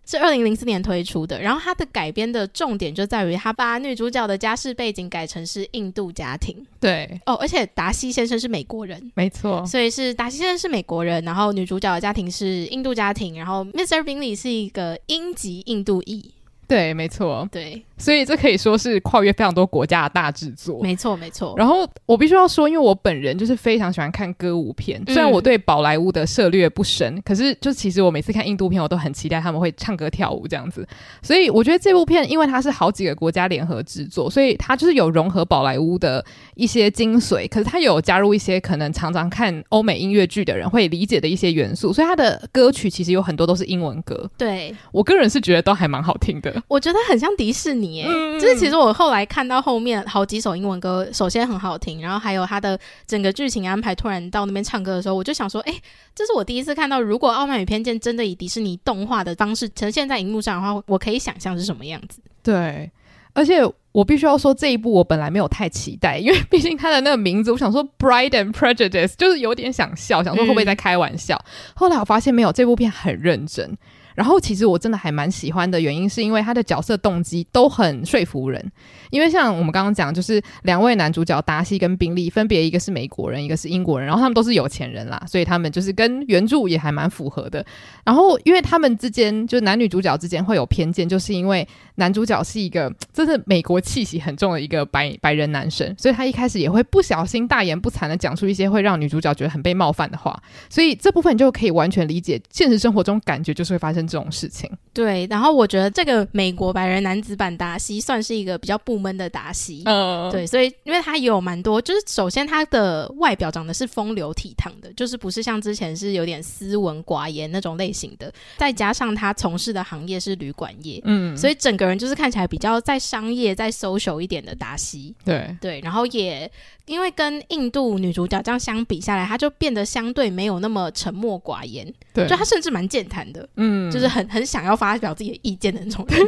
[0.06, 6.56] 是二零零四年推出的，然后它的改编的重点就在于它把女主角的家世背景改成是印度家庭。
[6.80, 14.02] 对哦，而且达西先生是美国人，没错，所以是达西先生是美国人，然后女主角的家庭是印度家庭，然后 Mr.
[14.02, 16.33] Bingley 是一个英籍印度裔。
[16.70, 20.80] 对，没错，对，所以这可以说是跨越非常多国家的大制作。
[20.80, 21.52] 没错，没错。
[21.56, 30.87] 然后我必须要说，因为我本人就是非常喜欢看歌舞片，虽然我对宝莱坞的涉略不深，嗯、可是就其实我每次看印度片，我都很期待他们会唱歌跳舞这样子。
[31.22, 44.30] 所以我觉得这部片，因为它是好几个国家联合制作，所以它就是有融合宝莱坞的一些精髓，可是它有加入一些可能常常看欧美音乐剧的人会理解的一些元素，所以它的歌曲其实有很多都是英文歌。
[44.38, 46.60] 对，我个人是觉得都还蛮好听的。
[46.68, 47.31] 我觉得很像。
[47.40, 55.83] 迪士尼，哎、嗯，就是其实我后来看到后面好几首英文歌，首先很好听，然后还有它的整个剧情安排，突然到那边唱歌的时候，我就想说，哎、欸，
[56.14, 62.20] 这是我第一次看到，如果《傲慢与偏见》真的以迪士尼动画的方式呈现在荧幕上的话，我可以想象是什么样子。
[62.42, 62.90] 对，
[63.33, 71.37] 而且我必须要说，这一部我本来没有太期待，因为毕竟它的那个名字，我想说《Bride and Prejudice》就是有点想笑，想说会不会在开玩笑。
[71.37, 73.79] 嗯、后来我发现没有，这部片很认真。
[74.20, 78.62] 然后其实我真的还蛮喜欢的原因，是因为他的角色动机都很说服人。
[79.09, 87.64] 因为像我们刚刚讲，就是两位男主角达西跟宾利，分别一个是美国人，一个是英国人，然后他们都是有钱人啦，所以他们就是跟原著也还蛮符合的。
[88.04, 100.38] 然后因为他们之间，就是男女主角之间会有偏见，就是因为男主角是一个真的美国气息很重的一个白白人男生，所以他一开始也会不小心大言不惭的讲出一些会让女主角觉得很被冒犯的话。
[100.68, 104.68] 所以这部分就可以完全理解现实生活中感觉就是会发生这种事情。
[104.92, 109.83] 对，然后我觉得这个美国白人男子版达西算是一个比较不闷的达西。
[109.87, 125.14] 嗯，对，所以因为他也有蛮多，就是首先他的外表长得是风流倜傥的，就是不是像之前是有点斯文寡言那种类型的，再加上他从事的行业是旅馆业，嗯，所以整个人就是看起来比较在商业、在 social 一点的达西。
[125.24, 126.50] 对对，然后也
[126.87, 136.19] 因为跟印度女主角这样相比下来，他就变得相对没有那么沉默寡言，对，就他甚至蛮健谈的，嗯，就是很很想要发表自己的意见的那种人。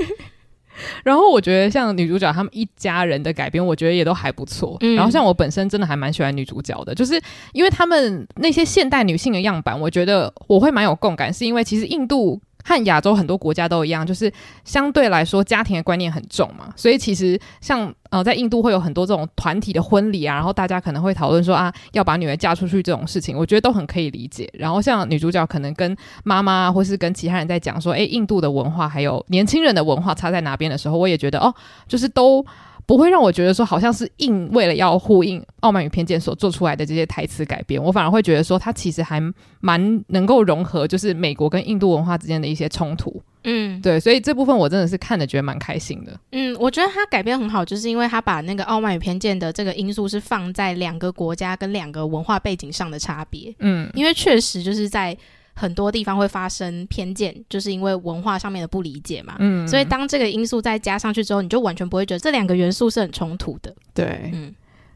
[1.05, 4.77] 然后我觉得像女主角他们一家人的改编，我觉得也都还不错。
[4.81, 7.21] 嗯、然后像我本身真的还蛮喜欢女主角的，就是
[7.53, 12.41] 因为他们那些现代女性的样板，我觉得我会蛮有共感，是因为其实印度。
[12.65, 14.33] 和亚洲很多国家都一样，就是
[14.65, 24.49] 相对来说家庭的观念很重嘛，所以其实像呃在印度会有很多这种团体的婚礼啊，然后大家可能会讨论说啊要把女儿嫁出去这种事情，我觉得都很可以理解。
[24.53, 31.55] 然后像女主角可能跟妈妈或是跟其他人在讲说，诶，印度的文化还有年轻人的文化差在哪边的时候，我也觉得哦，
[31.89, 32.45] 就是都。
[32.87, 39.21] 不会让我觉得说好像是硬为了要呼应《傲慢与偏见》所做出来的这些台词改编，我反而会觉得说它其实还
[39.61, 43.23] 蛮能够融合，就是美国跟印度文化之间的一些冲突。
[43.45, 46.19] 嗯，对，所以这部分我真的是看的觉得蛮开心的。
[46.33, 53.55] 嗯，我觉得它改编很好，就是因为它把那个《傲慢与偏见》的这个因素是放在两个国家跟两个文化背景上的差别。
[53.59, 55.17] 嗯，因为确实就是在。
[55.55, 59.37] 很多地方会发生偏见，就是因为文化上面的不理解嘛。
[59.39, 63.75] 嗯，所以当这个因素再加上去之后，你就完全不会觉得这两个元素是很冲突的。
[63.95, 64.55] 对，嗯。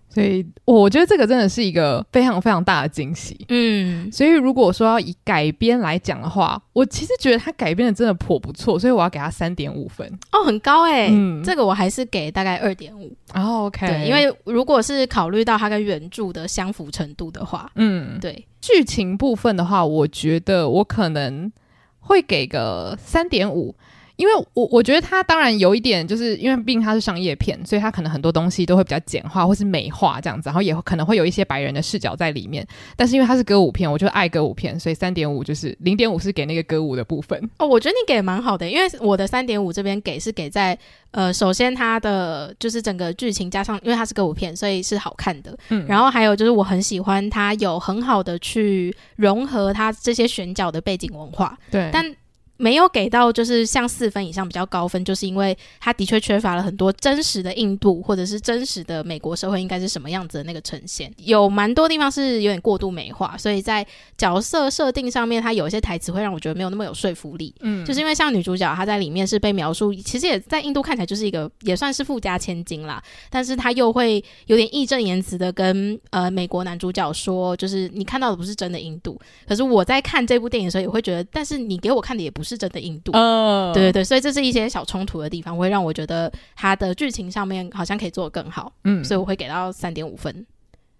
[0.08, 3.36] 所以我觉得这个真的是一个非常非常大的惊喜。
[3.50, 10.06] 嗯，所以如果说要以改编来讲的话，我其实觉得他改编的真的颇不错，所以我要给他三点五分。
[10.32, 11.08] 哦，很高哎、欸。
[11.10, 13.14] 嗯，这个我还是给大概二点五。
[13.34, 13.86] 哦，OK。
[13.86, 18.46] 对，因为如果是考虑到它跟原著的相符程度的话，嗯，对。
[18.66, 21.52] 剧情部分的话，我觉得我可能
[22.00, 23.76] 会给个三点五。
[24.16, 32.66] 因为我我觉得它当然有一点，就是因为毕竟它是商业片，所以它可能很多东西都会比较简化或是美化这样子，然后也可能会有一些白人的视角在里面。
[32.96, 37.38] 但是因为它是歌舞片，我就爱歌舞片，所以三点五就是零点五是给那个歌舞的部分。
[37.58, 40.78] 哦，我觉得你给蛮好的，因为我的三点五这边给是给在
[41.10, 45.56] 呃，首先它的就是整个剧情加上，因为它是歌舞片，所以是好看的。
[45.68, 51.58] 嗯，然后还有就是我很喜欢它有很好的去融合它这些选角的背景文化。
[51.70, 52.14] 对，但。
[52.56, 67.54] 没有给到就是像四分以上比较高分，就是因为它的确缺乏了很多真实的印度或者是真实的美国社会应该是什么样子的那个呈现，有蛮多地方是有点过度美化，所以在角色设定上面，它有一些台词会让我觉得没有那么有说服力。
[67.60, 82.56] 嗯，就是因为像女主角她在里面是被描述，其实也在印度看起来就是一个也算是富家千金啦，但是她又会有点义正言辞的跟呃美国男主角说，就是你看到的不是真的印度，可是我在看这部电影的时候也会觉得，但是你给我看的也不是。
[82.56, 90.46] 真的印度，哦，对对对，所以这是一些小冲突的地方，会让我觉得它的剧情上面好像可以做得更好，嗯，所以我会给到三点五分。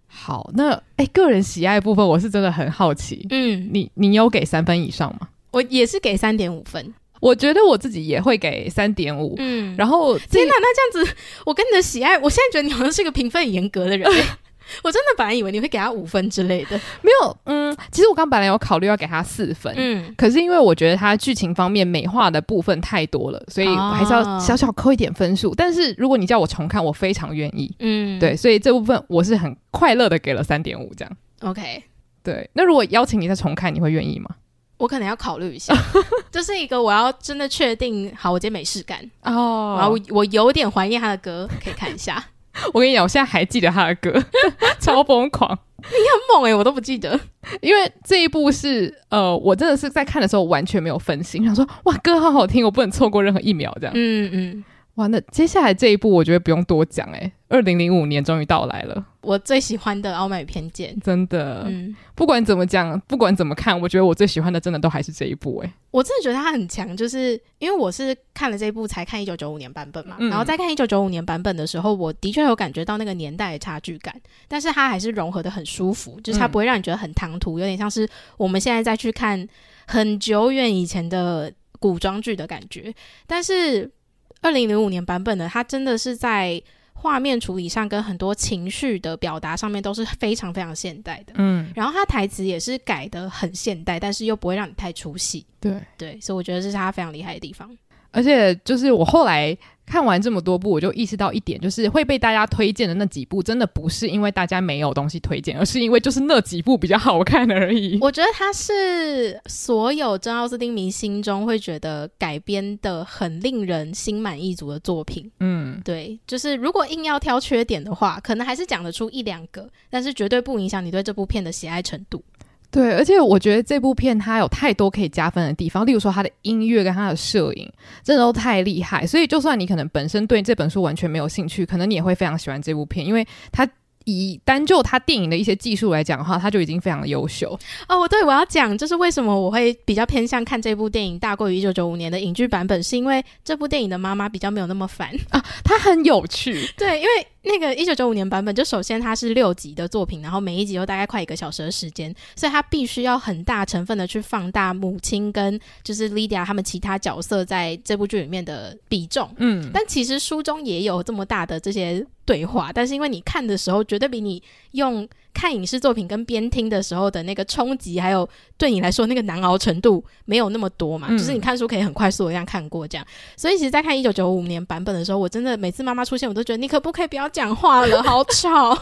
[0.05, 5.29] 好，那哎，个人喜爱部分我是真的很好奇，嗯，你你有给三分以上吗？
[5.49, 14.07] 我也是给三点五分，我觉得我自己也会给三点五，嗯，然后天哪，那这样子，我跟你的喜爱，我现在觉得你好像是一个评分很严格的人。
[14.83, 25.51] 我真的本来以为你会给他五分之类的，没有，嗯，其实我刚本来有考虑要给他四分，嗯，可是因为我觉得他剧情方面美化的部分太多了，所以我还是要小小扣一点分数。
[25.51, 31.17] 哦、但是如果你叫我重看，我非常愿意，嗯，对，所以这部分我是很快乐的给了三点五这样。
[31.41, 31.83] OK，
[32.23, 34.29] 对，那如果邀请你再重看，你会愿意吗？
[34.77, 35.73] 我可能要考虑一下，
[36.29, 42.23] 这是一个我要真的确定好，我今天没事干哦，然后我，我有点怀念他的歌，可以看一下。
[42.73, 44.13] 我跟你讲，我现在还记得他的歌，
[44.79, 45.57] 超疯狂。
[45.77, 47.19] 你很猛诶、欸，我都不记得。
[47.61, 53.93] 因为这一部是呃，我真的是在看的时候完全没有分心，想说哇，歌好好听，我不能错过任何一秒这样。
[53.95, 54.63] 嗯嗯。
[54.95, 59.05] 哇，那接下来这一部我觉得不用多讲诶、欸，二零零五年终于到来了。
[59.27, 65.73] 我最喜欢的《傲慢与偏见》，真的，嗯，不管怎么讲，不管怎么看，我觉得我最喜欢的真的都还是这一部诶、欸。
[65.91, 74.15] 我真的觉得它很强，就是因为我是看了这一部才看一九九五年版本嘛，嗯、然后再看一九九五年版本的时候，我的确有感觉到那个年代的差距感，
[74.47, 79.45] 但是它还是融合的很舒服，就是它不会让你觉得很唐突，有点像是我们现在再去看
[79.85, 82.93] 很久远以前的古装剧的感觉，
[83.25, 83.91] 但是。
[84.39, 86.61] 二零零五年版本的，它真的是在
[86.99, 91.33] 画面处理上跟很多情绪的表达上面都是非常非常现代的。
[91.35, 95.45] 嗯，然后他台词也是改的很现代，但是又不会让你太出戏。
[95.59, 97.69] 对对，所以我觉得这是他非常厉害的地方。
[98.17, 99.55] 而且就是我后来。
[99.89, 107.97] 看完这么多部，我就意识到一点，就是会被大家推荐的那几部，真的不是因为大家没有东西推荐，而是因为就是那几部比较好看而已。
[108.03, 115.31] 我觉得它是所有真奥斯汀迷心中会觉得改编的很令人心满意足的作品。
[115.39, 122.21] 嗯，对，就是如果硬要挑缺点的话，可能还是讲得出一两个，但是绝对不影响你对这部片的喜爱程度。
[122.69, 127.71] 对，而且我觉得这部片它有太多可以加分的地方，例如说它的音乐跟它的摄影，
[128.03, 129.05] 真的都太厉害。
[129.05, 133.67] 所以就算你可能本身对这本书完全没有兴趣，可能你也会非常喜欢这部片，因为它。
[134.09, 138.07] 以单就他电影的一些技术来讲的话，他就已经非常的优秀哦。
[138.07, 146.65] 对，我要讲就是为什么我会比较偏向看这部电影大过于一九九五年的影剧版本，是因为这部电影的妈妈比较没有那么烦啊，她很有趣。
[146.79, 159.29] 对，因为那个一九九五年版本，就首先它是六集的作品，然后每一集都大概快一个小时的时间，所以它必须要很大成分的去放大母亲跟就是 Lydia 他们其他角色在这部剧里面的比重。
[159.37, 162.05] 嗯，但其实书中也有这么大的这些。
[162.27, 165.07] 对话，但是因为你看的时候，绝对比你用
[165.37, 171.05] 看影视作品跟边听的时候的那个冲击，还有对你来说那个难熬程度没有那么多嘛。
[171.11, 178.73] 嗯、就是你看书可以很快速的这样看过这样，所以其实，在看一九九五年版本的时候，我真的每次妈妈出现，我都觉得你可不可以不要讲话了，好吵。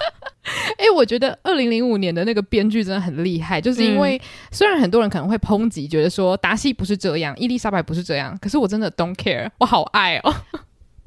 [0.77, 10.33] 哎、欸，我觉得二零零五年的那个编剧真的很厉害，就是因为虽然很多人可能会抨击，觉得说达西不是这样，伊丽莎白不是这样，可是我真的 don't care，我好爱哦。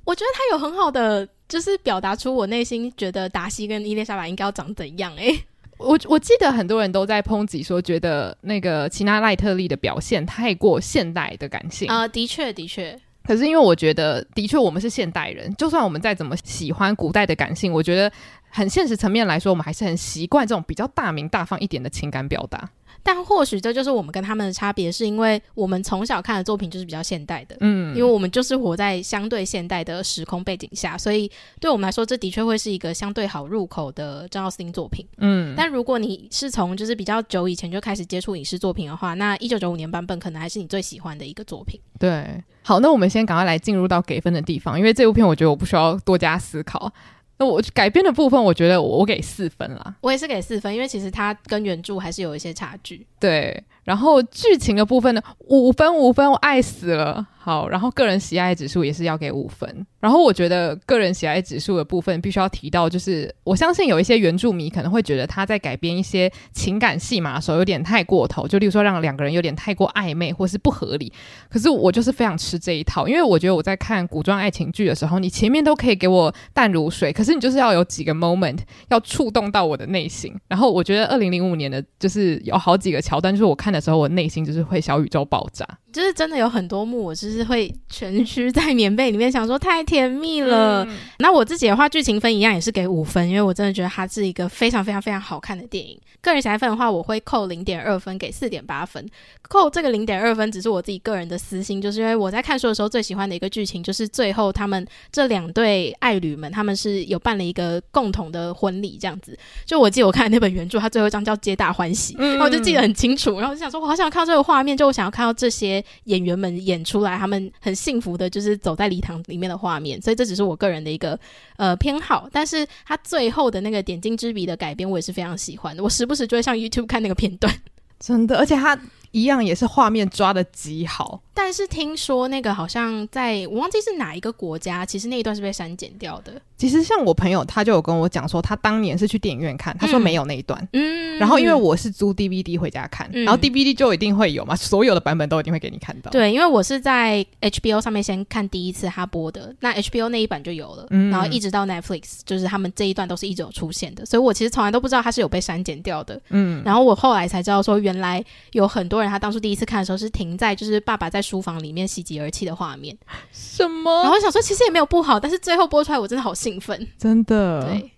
[0.05, 5.15] 我觉得他有很好的，就是表达出我内心觉得达西跟伊丽莎白应该要长怎样。
[5.17, 5.35] 诶，
[5.79, 12.99] 我我记得很多人都在抨击说，觉得那个奇娜赖特利的表现太过现代的感性啊、呃，的确的确。
[13.25, 18.11] 可是因为我觉得，的确我们是现代人，就算我们再怎么喜欢古代的感性，我觉得
[18.49, 22.71] 很现实层面来说，我们还是很习惯这种比较大明大放一点的情感表达。
[23.11, 35.55] 但或许这就是我们跟他们的差别，是因为我们从小看的作品就是比较现代的，嗯，因为我们就是活在相对现代的时空背景下，所以对我们来说，这的确会是一个相对好入口的张奥斯汀作品，嗯。
[35.57, 41.80] 但如果你是从就是比较久以前就开始接触影视作品的话，那一九九五年版本可能还是你最喜欢的一个作品。
[41.99, 46.93] 对，好，那我们先赶快来进入到给分的地方，因为这部片我觉得我不需要多加思考。
[47.39, 49.95] 那我改编的部分，我觉得我给四分啦。
[50.01, 53.07] 我也是给四分，因为其实它跟原著还是有一些差距。
[53.20, 57.26] 对，然后剧情的部分呢，五分五分，我爱死了。
[57.49, 59.86] 好，然后个人喜爱指数也是要给五分。
[60.01, 71.11] 然后我觉得个人喜爱指数的部分必须要提到，就是我相信有一些原著迷可能会觉得他在改编一些情感戏码的时候有点太过头，就例如说让两个人有点太过暧昧或是不合理。
[71.49, 78.59] 可是我就是非常吃这一套，因为我觉得我在看古装爱情剧的时候，你前面都可以给我淡如水，可是你就是要有几个 moment
[78.90, 80.34] 要触动到我的内心。
[80.49, 85.66] 然后我觉得二零零五年的就是有好几个桥段，就是我看的时候我内心就是会小宇宙爆炸。
[85.91, 90.84] 就是真的有很多幕，我就是会蜷曲在棉被里面，想说太甜蜜了。
[90.84, 95.99] 嗯、那我自己的话，剧情分一样也是给五分，因为我真的觉得它是一个非常非常非常好看的电影。
[96.20, 99.09] 个人喜爱分的话，我会扣零点二分，给四点八分。
[99.49, 109.39] 扣这个零点二分，只是我自己个人的私心，就是因为我在看书的时候最喜欢的一个剧情，就是最后他们这两对爱侣们，他们是有办了一个共同的婚礼，这样子。
[109.64, 113.39] 就我记得我看的那本原著，它最后一章叫《皆大欢喜》，嗯、然后我就记得很清楚。
[113.39, 115.78] 然后我就想说，我好想看到这个画面，就我想要看到这些。
[116.05, 121.18] 演员们演出来，他们很幸福的，就是走在礼堂里面的画面，所以这只是我个人的一个
[121.57, 122.29] 呃偏好。
[122.33, 125.83] 但是他最后的那个点睛之笔的改编，我也是非常喜欢的。
[125.83, 127.53] 我时不时就会上 YouTube 看那个片段，
[128.01, 128.79] 真的，而且他
[129.11, 131.21] 一样也是画面抓的极好。
[131.35, 136.33] 但是听说那个好像在我忘记是哪一个国家，其实那一段是被删减掉的。
[136.57, 140.69] 其实像我朋友，他就有跟我讲说，他当年是去电影院看，他说没有那一段。
[140.73, 146.11] 嗯，然后因为我是租 DVD 回家看，嗯、然后 DVD 就一定会有嘛，所有的版本都一定会给你看到。
[146.11, 156.21] 对，因为我是在 HBO 上面先看第一次他播的，那 HBO 那一版就有了，嗯、然后一直到 Netflix，就是他们这一段都是一直有出现的，所以我其实从来都不知道它是有被删减掉的。
[156.31, 162.96] 嗯，然后我后来才知道说，原来有很多人他当初第一次看的时候是停在就是爸爸在书房里面喜极而泣的画面。
[163.32, 163.90] 什么？
[164.03, 167.64] 然后我想说，其实也没有不好，但是最后播出来，我真的好兴奋，真的。
[167.64, 167.90] 对。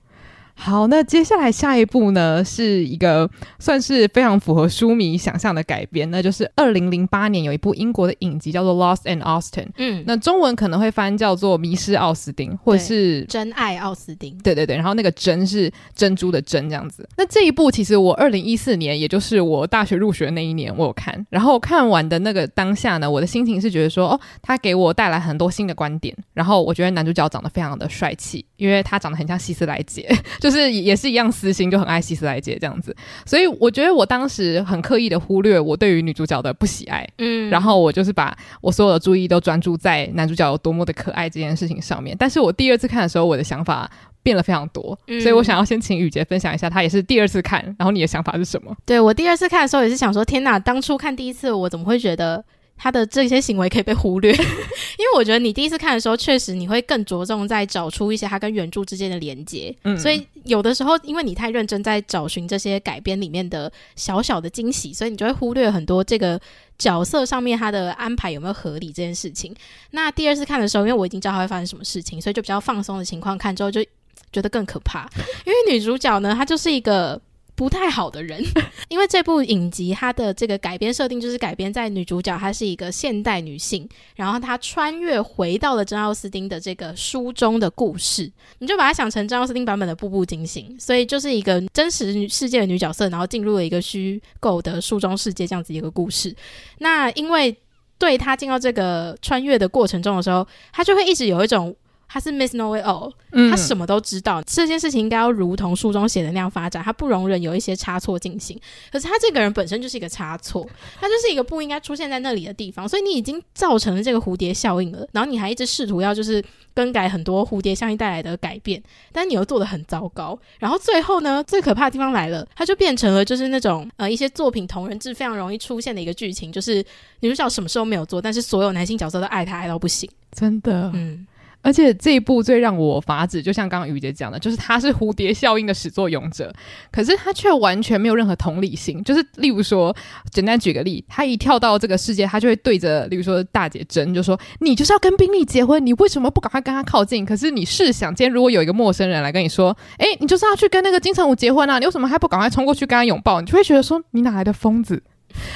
[0.62, 17.08] 好，那接下来下一部呢，是一个算是非常符合书迷想象的改编，那就是二零零八年有一部英国的影集叫做《Lost and Austin》，嗯，那中文可能会翻叫做《迷失奥斯汀》或者是《真爱奥斯汀》，对对对，然后那个“珍”是珍珠的“珍”这样子。
[17.16, 30.06] 那这一部其实我二零一四年，也就是我大学入学那一年，我有看，然后看完的那个当下呢，我的心情是觉得说，哦，他给我带来很多新的观点，然后我觉得男主角长得非常的帅气，因为他长得很像希斯莱杰，
[30.38, 30.49] 就。
[30.50, 32.94] 就是也是一样私心，就很爱希斯莱杰这样子，
[33.24, 42.16] 所以我觉得我当时很刻意的忽略我对于女主角的不喜爱，嗯，然后我就是把我所有的注意都专注在男主角有多么的可爱这件事情上面。
[42.18, 43.90] 但是我第二次看的时候，我的想法
[44.22, 48.76] 变了非常多，嗯，所以我想要先请雨杰分享一下，他也是第二次看，然后你的想法是什么？
[48.84, 52.44] 对，我第二次看的时候也是想说，天哪，当初看第一次我怎么会觉得？
[52.82, 54.32] 他的这些行为可以被忽略，
[54.96, 59.74] 因为我觉得你第一次看的时候，确实你会更着重在找出一些他跟原著之间的连接。
[59.84, 66.40] 嗯，所以有的时候因为你太认真在找寻这些改编里面的小小的惊喜，所以你就会忽略很多这个
[66.78, 69.54] 角色上面他的安排有没有合理这件事情。
[69.90, 73.84] 那第二次看的时候，因为我已经知道他会发生什么事情，所以就比较放松的情况看之后，就
[74.32, 75.06] 觉得更可怕。
[75.44, 77.20] 因为女主角呢，她就是一个。
[77.60, 78.42] 不太好的人，
[78.88, 83.86] 因为这部影集它的这个改编设定就是改编在女主角她是一个现代女性，
[84.16, 96.34] 然后她穿越回到了珍奥斯汀的这个书中的故事，你就把它想成珍奥斯汀版本的《步步惊心》，所以就是一个真实世界的女角色，然后进入了一个虚构的书中世界这样子一个故事。
[96.78, 97.54] 那因为
[97.98, 101.76] 对她进到这个穿越的过程中的时候，她就会一直有一种。
[102.12, 103.12] 他是 Miss Know It All，
[103.50, 104.40] 他什么都知道。
[104.40, 108.60] 嗯、这件事情应该要如同书中写的那样发展，他不容忍有一些差错进行。
[108.90, 110.68] 可是他这个人本身就是一个差错，
[111.00, 112.88] 他就是一个不应该出现在那里的地方。
[112.88, 116.44] 所以你已经造成了这个蝴蝶效应了，然后你还一直试图要就是
[116.74, 118.82] 更改很多蝴蝶效应带来的改变，
[119.12, 120.36] 但你又做的很糟糕。
[120.58, 126.84] 然后最后呢，最可怕的地方来了，他就变成了就是那种呃一些作品同人志非常容易出现的一个剧情，就是
[127.20, 131.24] 女主角什么时候没有做，但是所有男性角色都爱她爱到不行，真的，嗯。
[131.62, 136.52] 而且这一部最让我发指，就像刚刚于姐讲的，就是他是蝴蝶效应的始作俑者，
[136.90, 139.02] 可是他却完全没有任何同理心。
[139.04, 139.94] 就是例如说，
[140.30, 155.02] 简单举个例，他一跳到这个世界，他就会对着，例如说大姐珍就说：“你就是要跟宾利结婚，你为什么不赶快跟他靠近？”可是你试想，今天如果有一个陌生人来跟你说：“哎，你就是要去跟那个金城武结婚啊，你为什么还不赶快冲过去跟他拥抱？”你就会觉得说：“你哪来的疯子？”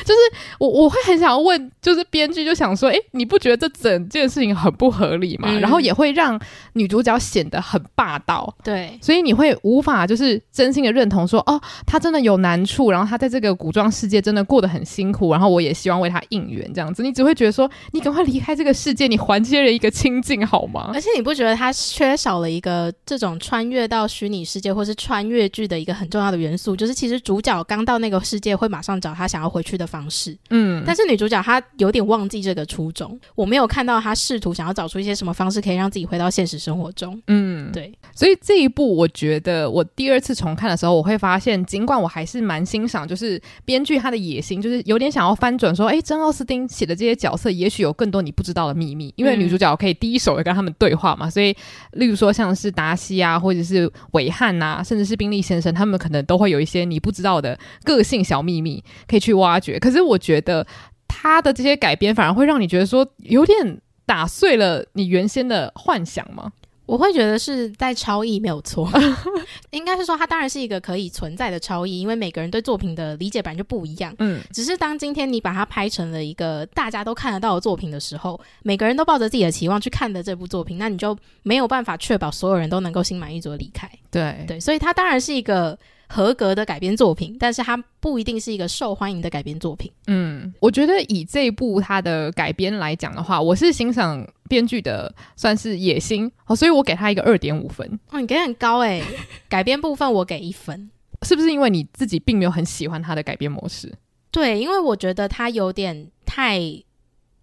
[0.04, 0.20] 就是
[0.58, 5.48] 我，我会很想要问，就是编剧就想说，诶，你不觉得这整件事情很不合理吗？
[5.50, 6.38] 嗯、然后也会让
[6.74, 17.02] 女主角显得很霸道，对，所以你会无法就是真心的认同说，哦，她真的有难处，然后她在这个古装世界真的过得很辛苦，然后我也希望为她应援这样子。
[17.02, 20.90] 你只会觉得说，你赶快离开这个世界，你还这些人一个清静好吗？
[20.94, 51.54] 而且你不觉得她缺少了一个这种穿越到虚拟世界或是穿越剧的一个很重要的元素，就是其实主角刚到那个世界会马上找他想要回去的方式，嗯，但是女主角她有点忘记这个初衷，我没有看到她试图想要找出一些什么方式可以让自己回到现实生活中，嗯，对，所以这一部我觉得我第二次重看的时候，我会发现，尽管我还是蛮欣赏，就是编剧他的野心，就是有点想要翻转说，哎，珍奥斯汀写的这些角色也许有更多你不知道的秘密，因为女主角可以第一手的跟他们对话嘛，所以
[51.92, 60.04] 例如说像是达西啊，或者是韦翰呐，甚至是宾利先生，他们可能都会有一些你不知道的个性小秘密可以去挖掘，可是。
[60.04, 60.66] 我觉得
[61.08, 66.52] 他的这些改编反而会让你觉得说有点打碎了你原先的幻想吗？
[66.84, 68.86] 我会觉得是在超译没有错，
[69.72, 74.14] 应该是说它当然是一个可以存在的超译，因为每个人对作品的理解本来就不一样。
[74.18, 83.90] 嗯，只是当今天你把它拍成了一个大家都看得到的作品的时候，每个人都抱着自己的期望去看的这部作品，那你就没有办法确保所有人都能够心满意足的离开。
[84.10, 85.78] 对对，所以它当然是一个。
[86.14, 89.90] 合格的改编作品，但是它不一定是一个受欢迎的改编作品。
[90.06, 97.98] 嗯，我觉得以这一部它的改编来讲的话，我是欣赏编剧的算是野心哦，所以我给他一个二点五分。
[98.12, 99.04] 哦，你给很高哎、欸，
[99.50, 100.88] 改编部分我给一分，
[101.22, 103.92] 是不是因为你自己并没有很喜欢他的改编模式？
[104.30, 106.60] 对，因为我觉得他有点太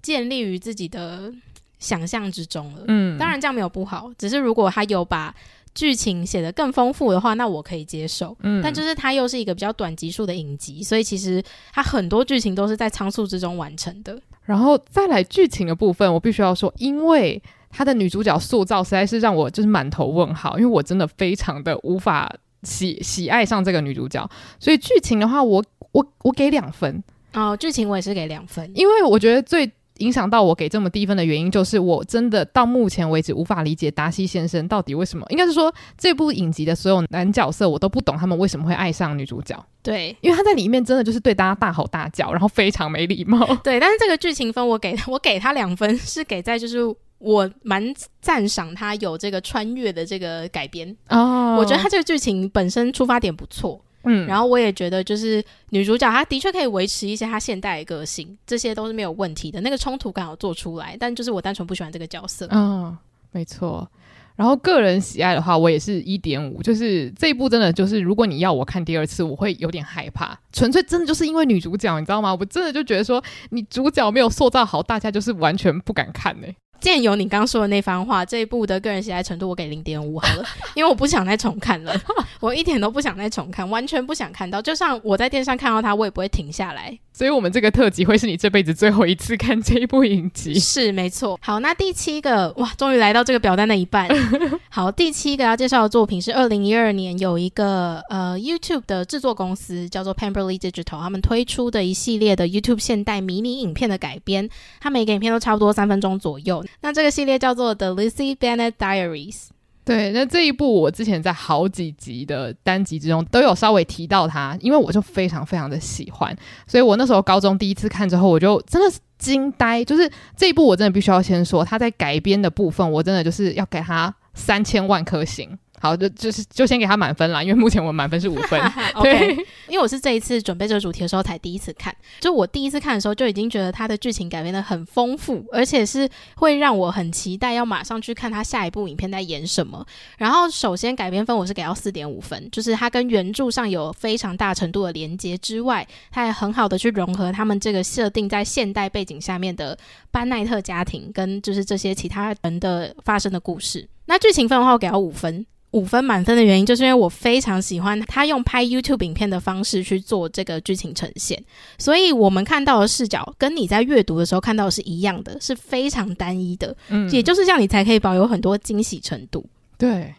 [0.02, 1.30] 建立于自己的
[1.78, 2.86] 想象之中了。
[2.88, 5.36] 嗯，当然这样没有不好，只是如果他有把。
[5.74, 8.36] 剧情写得更丰富的话，那我可以接受。
[8.42, 11.42] 嗯，但就是它又是一个比较短集数的影集，所以其实
[11.74, 14.20] 它很多剧情都是在仓促之中完成的。
[14.44, 27.04] 然后再来剧情的部分，我必须要说，因为它的女主角塑造实在是让我就是满头问号，因为我真的非常的无法喜喜爱上这个女主角，所以剧情的话我，我我我给两分。
[27.34, 29.72] 哦，剧情我也是给两分，因为我觉得最。
[30.02, 39.56] 影响到我给这么低分的原因，就是我真的到目前为止无法理解达西先生到底为什么，应该是说这部影集的所有男角色，我都不懂他们为什么会爱上女主角。
[39.82, 43.46] 对，因为他在里面真的就是对大家大吼大叫，然后非常没礼貌。
[43.64, 46.80] 对，但是这个剧情分我给我给他两分，是给在就是
[47.18, 47.84] 我蛮
[48.22, 53.80] 赞赏他有这个穿越的这个改编哦，我觉得他这个剧情本身出发点不错。
[54.04, 59.62] 嗯，然后我也觉得，就是女主角她的确可以维持一些她现代的个性，这些都是没有问题的。
[59.62, 62.48] 那个冲突感有做出来，但就是我单纯不喜欢这个角色。
[62.52, 62.98] 嗯，
[63.32, 63.90] 没错。
[64.36, 66.64] 然后个人喜爱的话，我也是一点五。
[66.64, 70.36] 就是这一部真的就是，如果你要我看第二次，我会有点害怕。
[70.52, 72.36] 纯粹真的就是因为女主角，你知道吗？
[72.40, 76.56] 我真的就觉得说，你主角没有塑造好，大家就是完全不敢看呢、欸。
[76.82, 80.44] 鉴由你刚说的那番话，这一部的个人喜爱程度我给零点五好了，
[80.76, 81.96] 因为我不想再重看了，
[82.42, 84.62] 我一点都不想再重看，完全不想看到。
[84.62, 86.98] 就像我在电视上看到它，我也不会停下来。
[87.14, 90.58] 所以，我们这个特辑会是你这辈子最后一次看这一部影集。
[90.58, 91.38] 是，没错。
[91.42, 94.08] 好，那第七个，哇，终于来到这个表单的一半。
[94.70, 106.66] 好，第七个要介绍的作品是二零一二年有一个呃 YouTube 的制作公司叫做 Pemberley Digital，他们推出的一系列的 YouTube 现代迷你影片的改编，它每个影片都差不多三分钟左右。
[106.80, 109.50] 那这个系列叫做 The Lucy Bennet Diaries。
[109.84, 116.36] 对，那这一部我之前在好几集的单集之中都有稍微提到它，因为我就非常非常的喜欢，
[116.68, 119.84] 所以我那时候高中第一次看之后，我就真的是惊呆。
[119.84, 125.58] 就是这一部我真的必须要先说，它在改编的部分，我真的就是要给它三千万颗星。
[125.82, 128.62] 好，就就是就先给他满分啦，因为目前我满分是五分。
[129.02, 129.36] 对，
[129.68, 139.84] 因为我是这一次准备这个主题的时候才第一次看，就我第一次看的时候就已经觉得它的剧情改编的很丰富，而且是会让我很期待要马上去看他下一部影片在演什么。
[140.20, 149.76] 然后首先改编分我是给到四点五分，就是它跟原著上有非常大程度的连接之外，它也很好的去融合他们这个设定在现代背景下面的
[150.12, 153.90] 班奈特家庭跟就是这些其他人的发生的故事。
[154.06, 155.46] 那剧情分的话，我给到五分。
[155.72, 161.42] 五分满分的原因，就是因为我非常喜欢他用拍 YouTube 影片的方式去做这个剧情呈现，
[161.78, 166.76] 所以我们看到的视角跟你在阅读的时候看到的是一样的，是非常单一的。
[166.90, 169.46] 嗯，也就是这样，你才可以保有很多惊喜程度。
[169.78, 170.14] 对，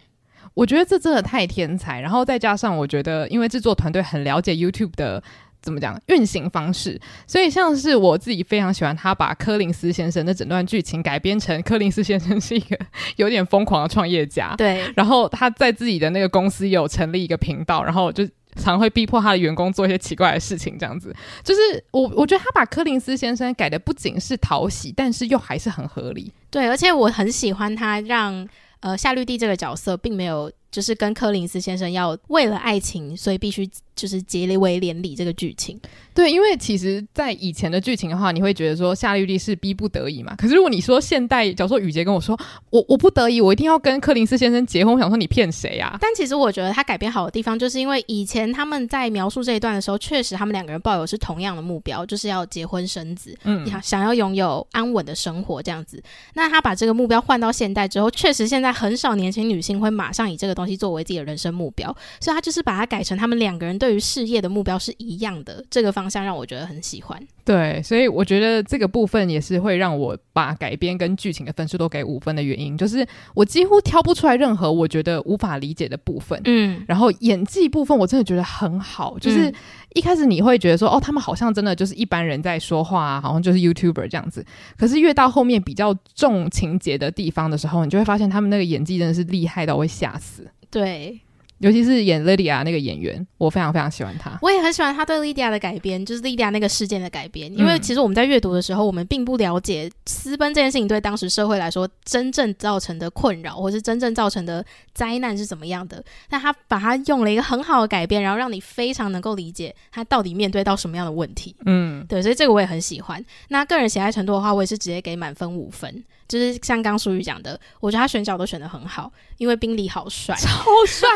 [0.55, 5.22] 我觉得这真的太天才，然后再加上我觉得，因为制作团队很了解 YouTube 的。
[5.62, 7.00] 怎么讲运行方式？
[7.26, 12.78] 所以像是我自己非常喜欢他把柯林斯先生的整段剧情改编成柯林斯先生是一个
[13.16, 14.82] 有点疯狂的创业家，对。
[14.96, 21.14] 然后他在自己的那个公司有成立一个频道，然后就常会逼迫他的员工做一些奇怪的事情，这样子。
[21.42, 21.60] 就是
[21.90, 26.30] 我我觉得他把柯林斯先生改的不仅是讨喜，但是又还是很合理。
[26.50, 28.46] 对，而且我很喜欢他让
[28.80, 33.70] 呃夏绿蒂这个角色并没有就是跟柯林斯先生要为了爱情，所以必须。
[33.94, 35.78] 就是结为连理这个剧情，
[36.14, 40.34] 对，因为其实，在以前的剧情的话，你会觉得说夏绿蒂是逼不得已嘛。
[40.36, 42.38] 可是如果你说现代，假如说雨杰跟我说，
[42.70, 45.96] 我我不得已，我一定要跟柯林斯先生结婚，我想说你骗谁啊？
[46.00, 56.02] 但其实我觉得他改编好的地方，就是因为以前他们在描述这一段的时候，确实他们两个人抱有是同样的目标，就是要结婚生子，嗯，想要拥有安稳的生活这样子。
[56.34, 63.78] 那他把这个目标换到现代之后，确实现在很少年轻女性会马上以这个东西作为自己的人生目标，所以他就是把它改成他们两个人。
[63.78, 67.20] 对于事业的目标是一样的，这个方向让我觉得很喜欢。
[67.44, 76.40] 对，所以我觉得这个部分也是会让我把改编跟剧情的分数都给五分的原因，就是我几乎挑不出来任何我觉得无法理解的部分。
[76.44, 79.53] 嗯，然后演技部分我真的觉得很好，就是
[79.94, 84.44] 一开始你会觉得说，哦，他们好像真的就是一般人在说话啊，好像就是 YouTuber 这样子。
[84.76, 90.48] 可是越到后面比较重情节的地方的时候，你就会发现他们那个演技真的是厉害到会吓死。
[90.70, 91.20] 对。
[91.62, 94.36] 尤其是演莉迪亚那个演员，我非常非常喜欢他。
[94.42, 97.52] 我也很喜欢他对莉迪亚的改编，就是莉迪亚那个事件的改编。
[97.56, 106.04] 因为其实我们在阅读的时候，我们并不了解私奔这件事情对当时社会来说真正造成的困扰，或是真正造成的灾难是怎么样的。
[106.28, 111.54] 但他把它用了一个很好的改编，然后让你非常能够理解他到底面对到什么样的问题。
[111.64, 113.24] 嗯，对，所以这个我也很喜欢。
[113.48, 116.02] 那个人喜爱程度的话，我也是直接给满分五分。
[116.32, 120.48] 就是像刚淑宇讲的，我觉得他选角都选得很好，因为宾利好帅，超
[120.86, 121.06] 帅。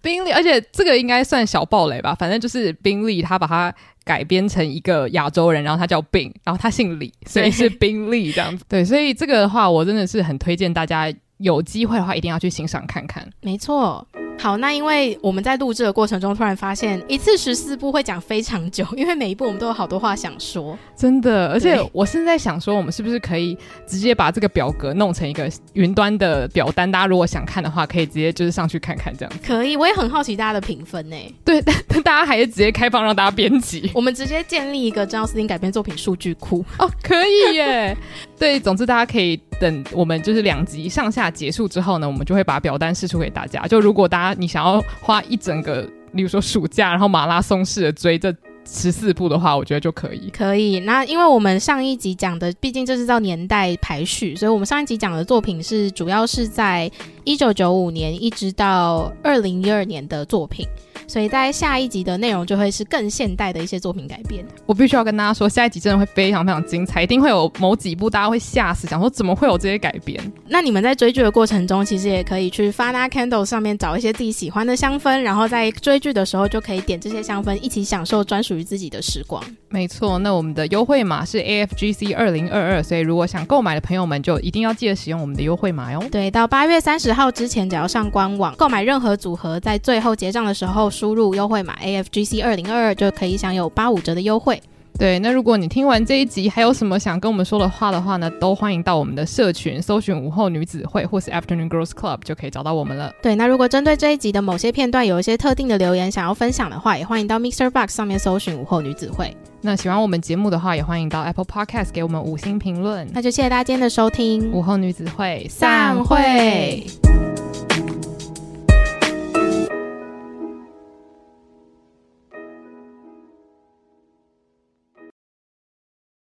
[0.00, 8.64] 宾利，而且这个应该算小暴雷吧，反正就是宾利他把他改编成一个亚洲人，然后他叫病，然后他姓李，所以是宾利这样子。
[8.68, 13.28] 对，所以这个的话，我真的是很推荐大家有机会的话，一定要去欣赏看看。
[13.40, 14.06] 没错。
[14.40, 21.48] 好，那因为我们在录制的过程中，突然发现一次十四部会讲非常久，因为每一部我们都有好多话想说，真的。
[21.48, 23.54] 而且我现在想说，我们是不是可以
[23.86, 26.90] 直接把这个表格弄成一个云端的表单？
[26.90, 29.38] 大家如果想看的话，可以直接就是上去看看这样子。
[29.46, 31.16] 可以，我也很好奇大家的评分呢。
[31.44, 33.90] 对，但大家还是直接开放让大家编辑。
[33.92, 37.94] 我们直接建立一个张奥斯汀改编作品数据库哦，可以耶。
[38.38, 43.66] 对，总之大家可以等我们就是两集上下结束之后呢，我们就会把表单释出给大家。
[43.66, 45.82] 就如果大家你想要花一整个，
[46.12, 48.34] 例如说暑假，然后马拉松式的追这
[48.72, 50.30] 十四部的话，我觉得就可以。
[50.30, 50.78] 可以。
[50.80, 56.90] 那因为我们上一集讲的，毕竟这是照年代排序，所以我们上一集讲的作品是主要是在
[57.24, 60.66] 一九九五年一直到二零一二年的作品。
[61.08, 64.46] 所以在下一集的内容就会是更现代的一些作品改编。
[64.64, 70.20] 我必须要跟大家说，下一集真的会非常非常精彩，一定会有某几部大家会吓死，想说怎么会有这些改编。
[70.46, 79.42] 那你们在追剧的过程中，其实也可以去 Fana Candle 上面找一些自己喜欢的香氛，然后在追剧的时候就可以点这些香氛，一起享受专属于自己的时光。
[79.68, 86.02] 没错，那我们的优惠码是 AFGC 二零二二，所以如果想购买的朋友们就一定要记得使用我们的优惠码哟。
[86.10, 91.76] 对，到八月三十号之前，只要上官网购买任何组合，在最后结账的时候输入优惠码。
[91.80, 94.60] AFGC 二零二二就可以享有八五折的优惠。
[95.00, 103.10] 对，那如果你听完这一集还有什么想跟我们说的话的话呢，都欢迎到我们的社群搜寻午后女子会或是 Afternoon Girls Club 就可以找到我们了。
[103.22, 109.34] 对，那如果针对这一集的某些片段有一些特定的留言想要分享的话，也欢迎到 Mixer Box 上面搜寻午后女子会。
[109.62, 113.08] 那喜欢我们节目的话，也欢迎到 Apple Podcast 给我们五星评论。
[113.14, 116.84] 那就谢谢大家今天的收听，午后女子会散会。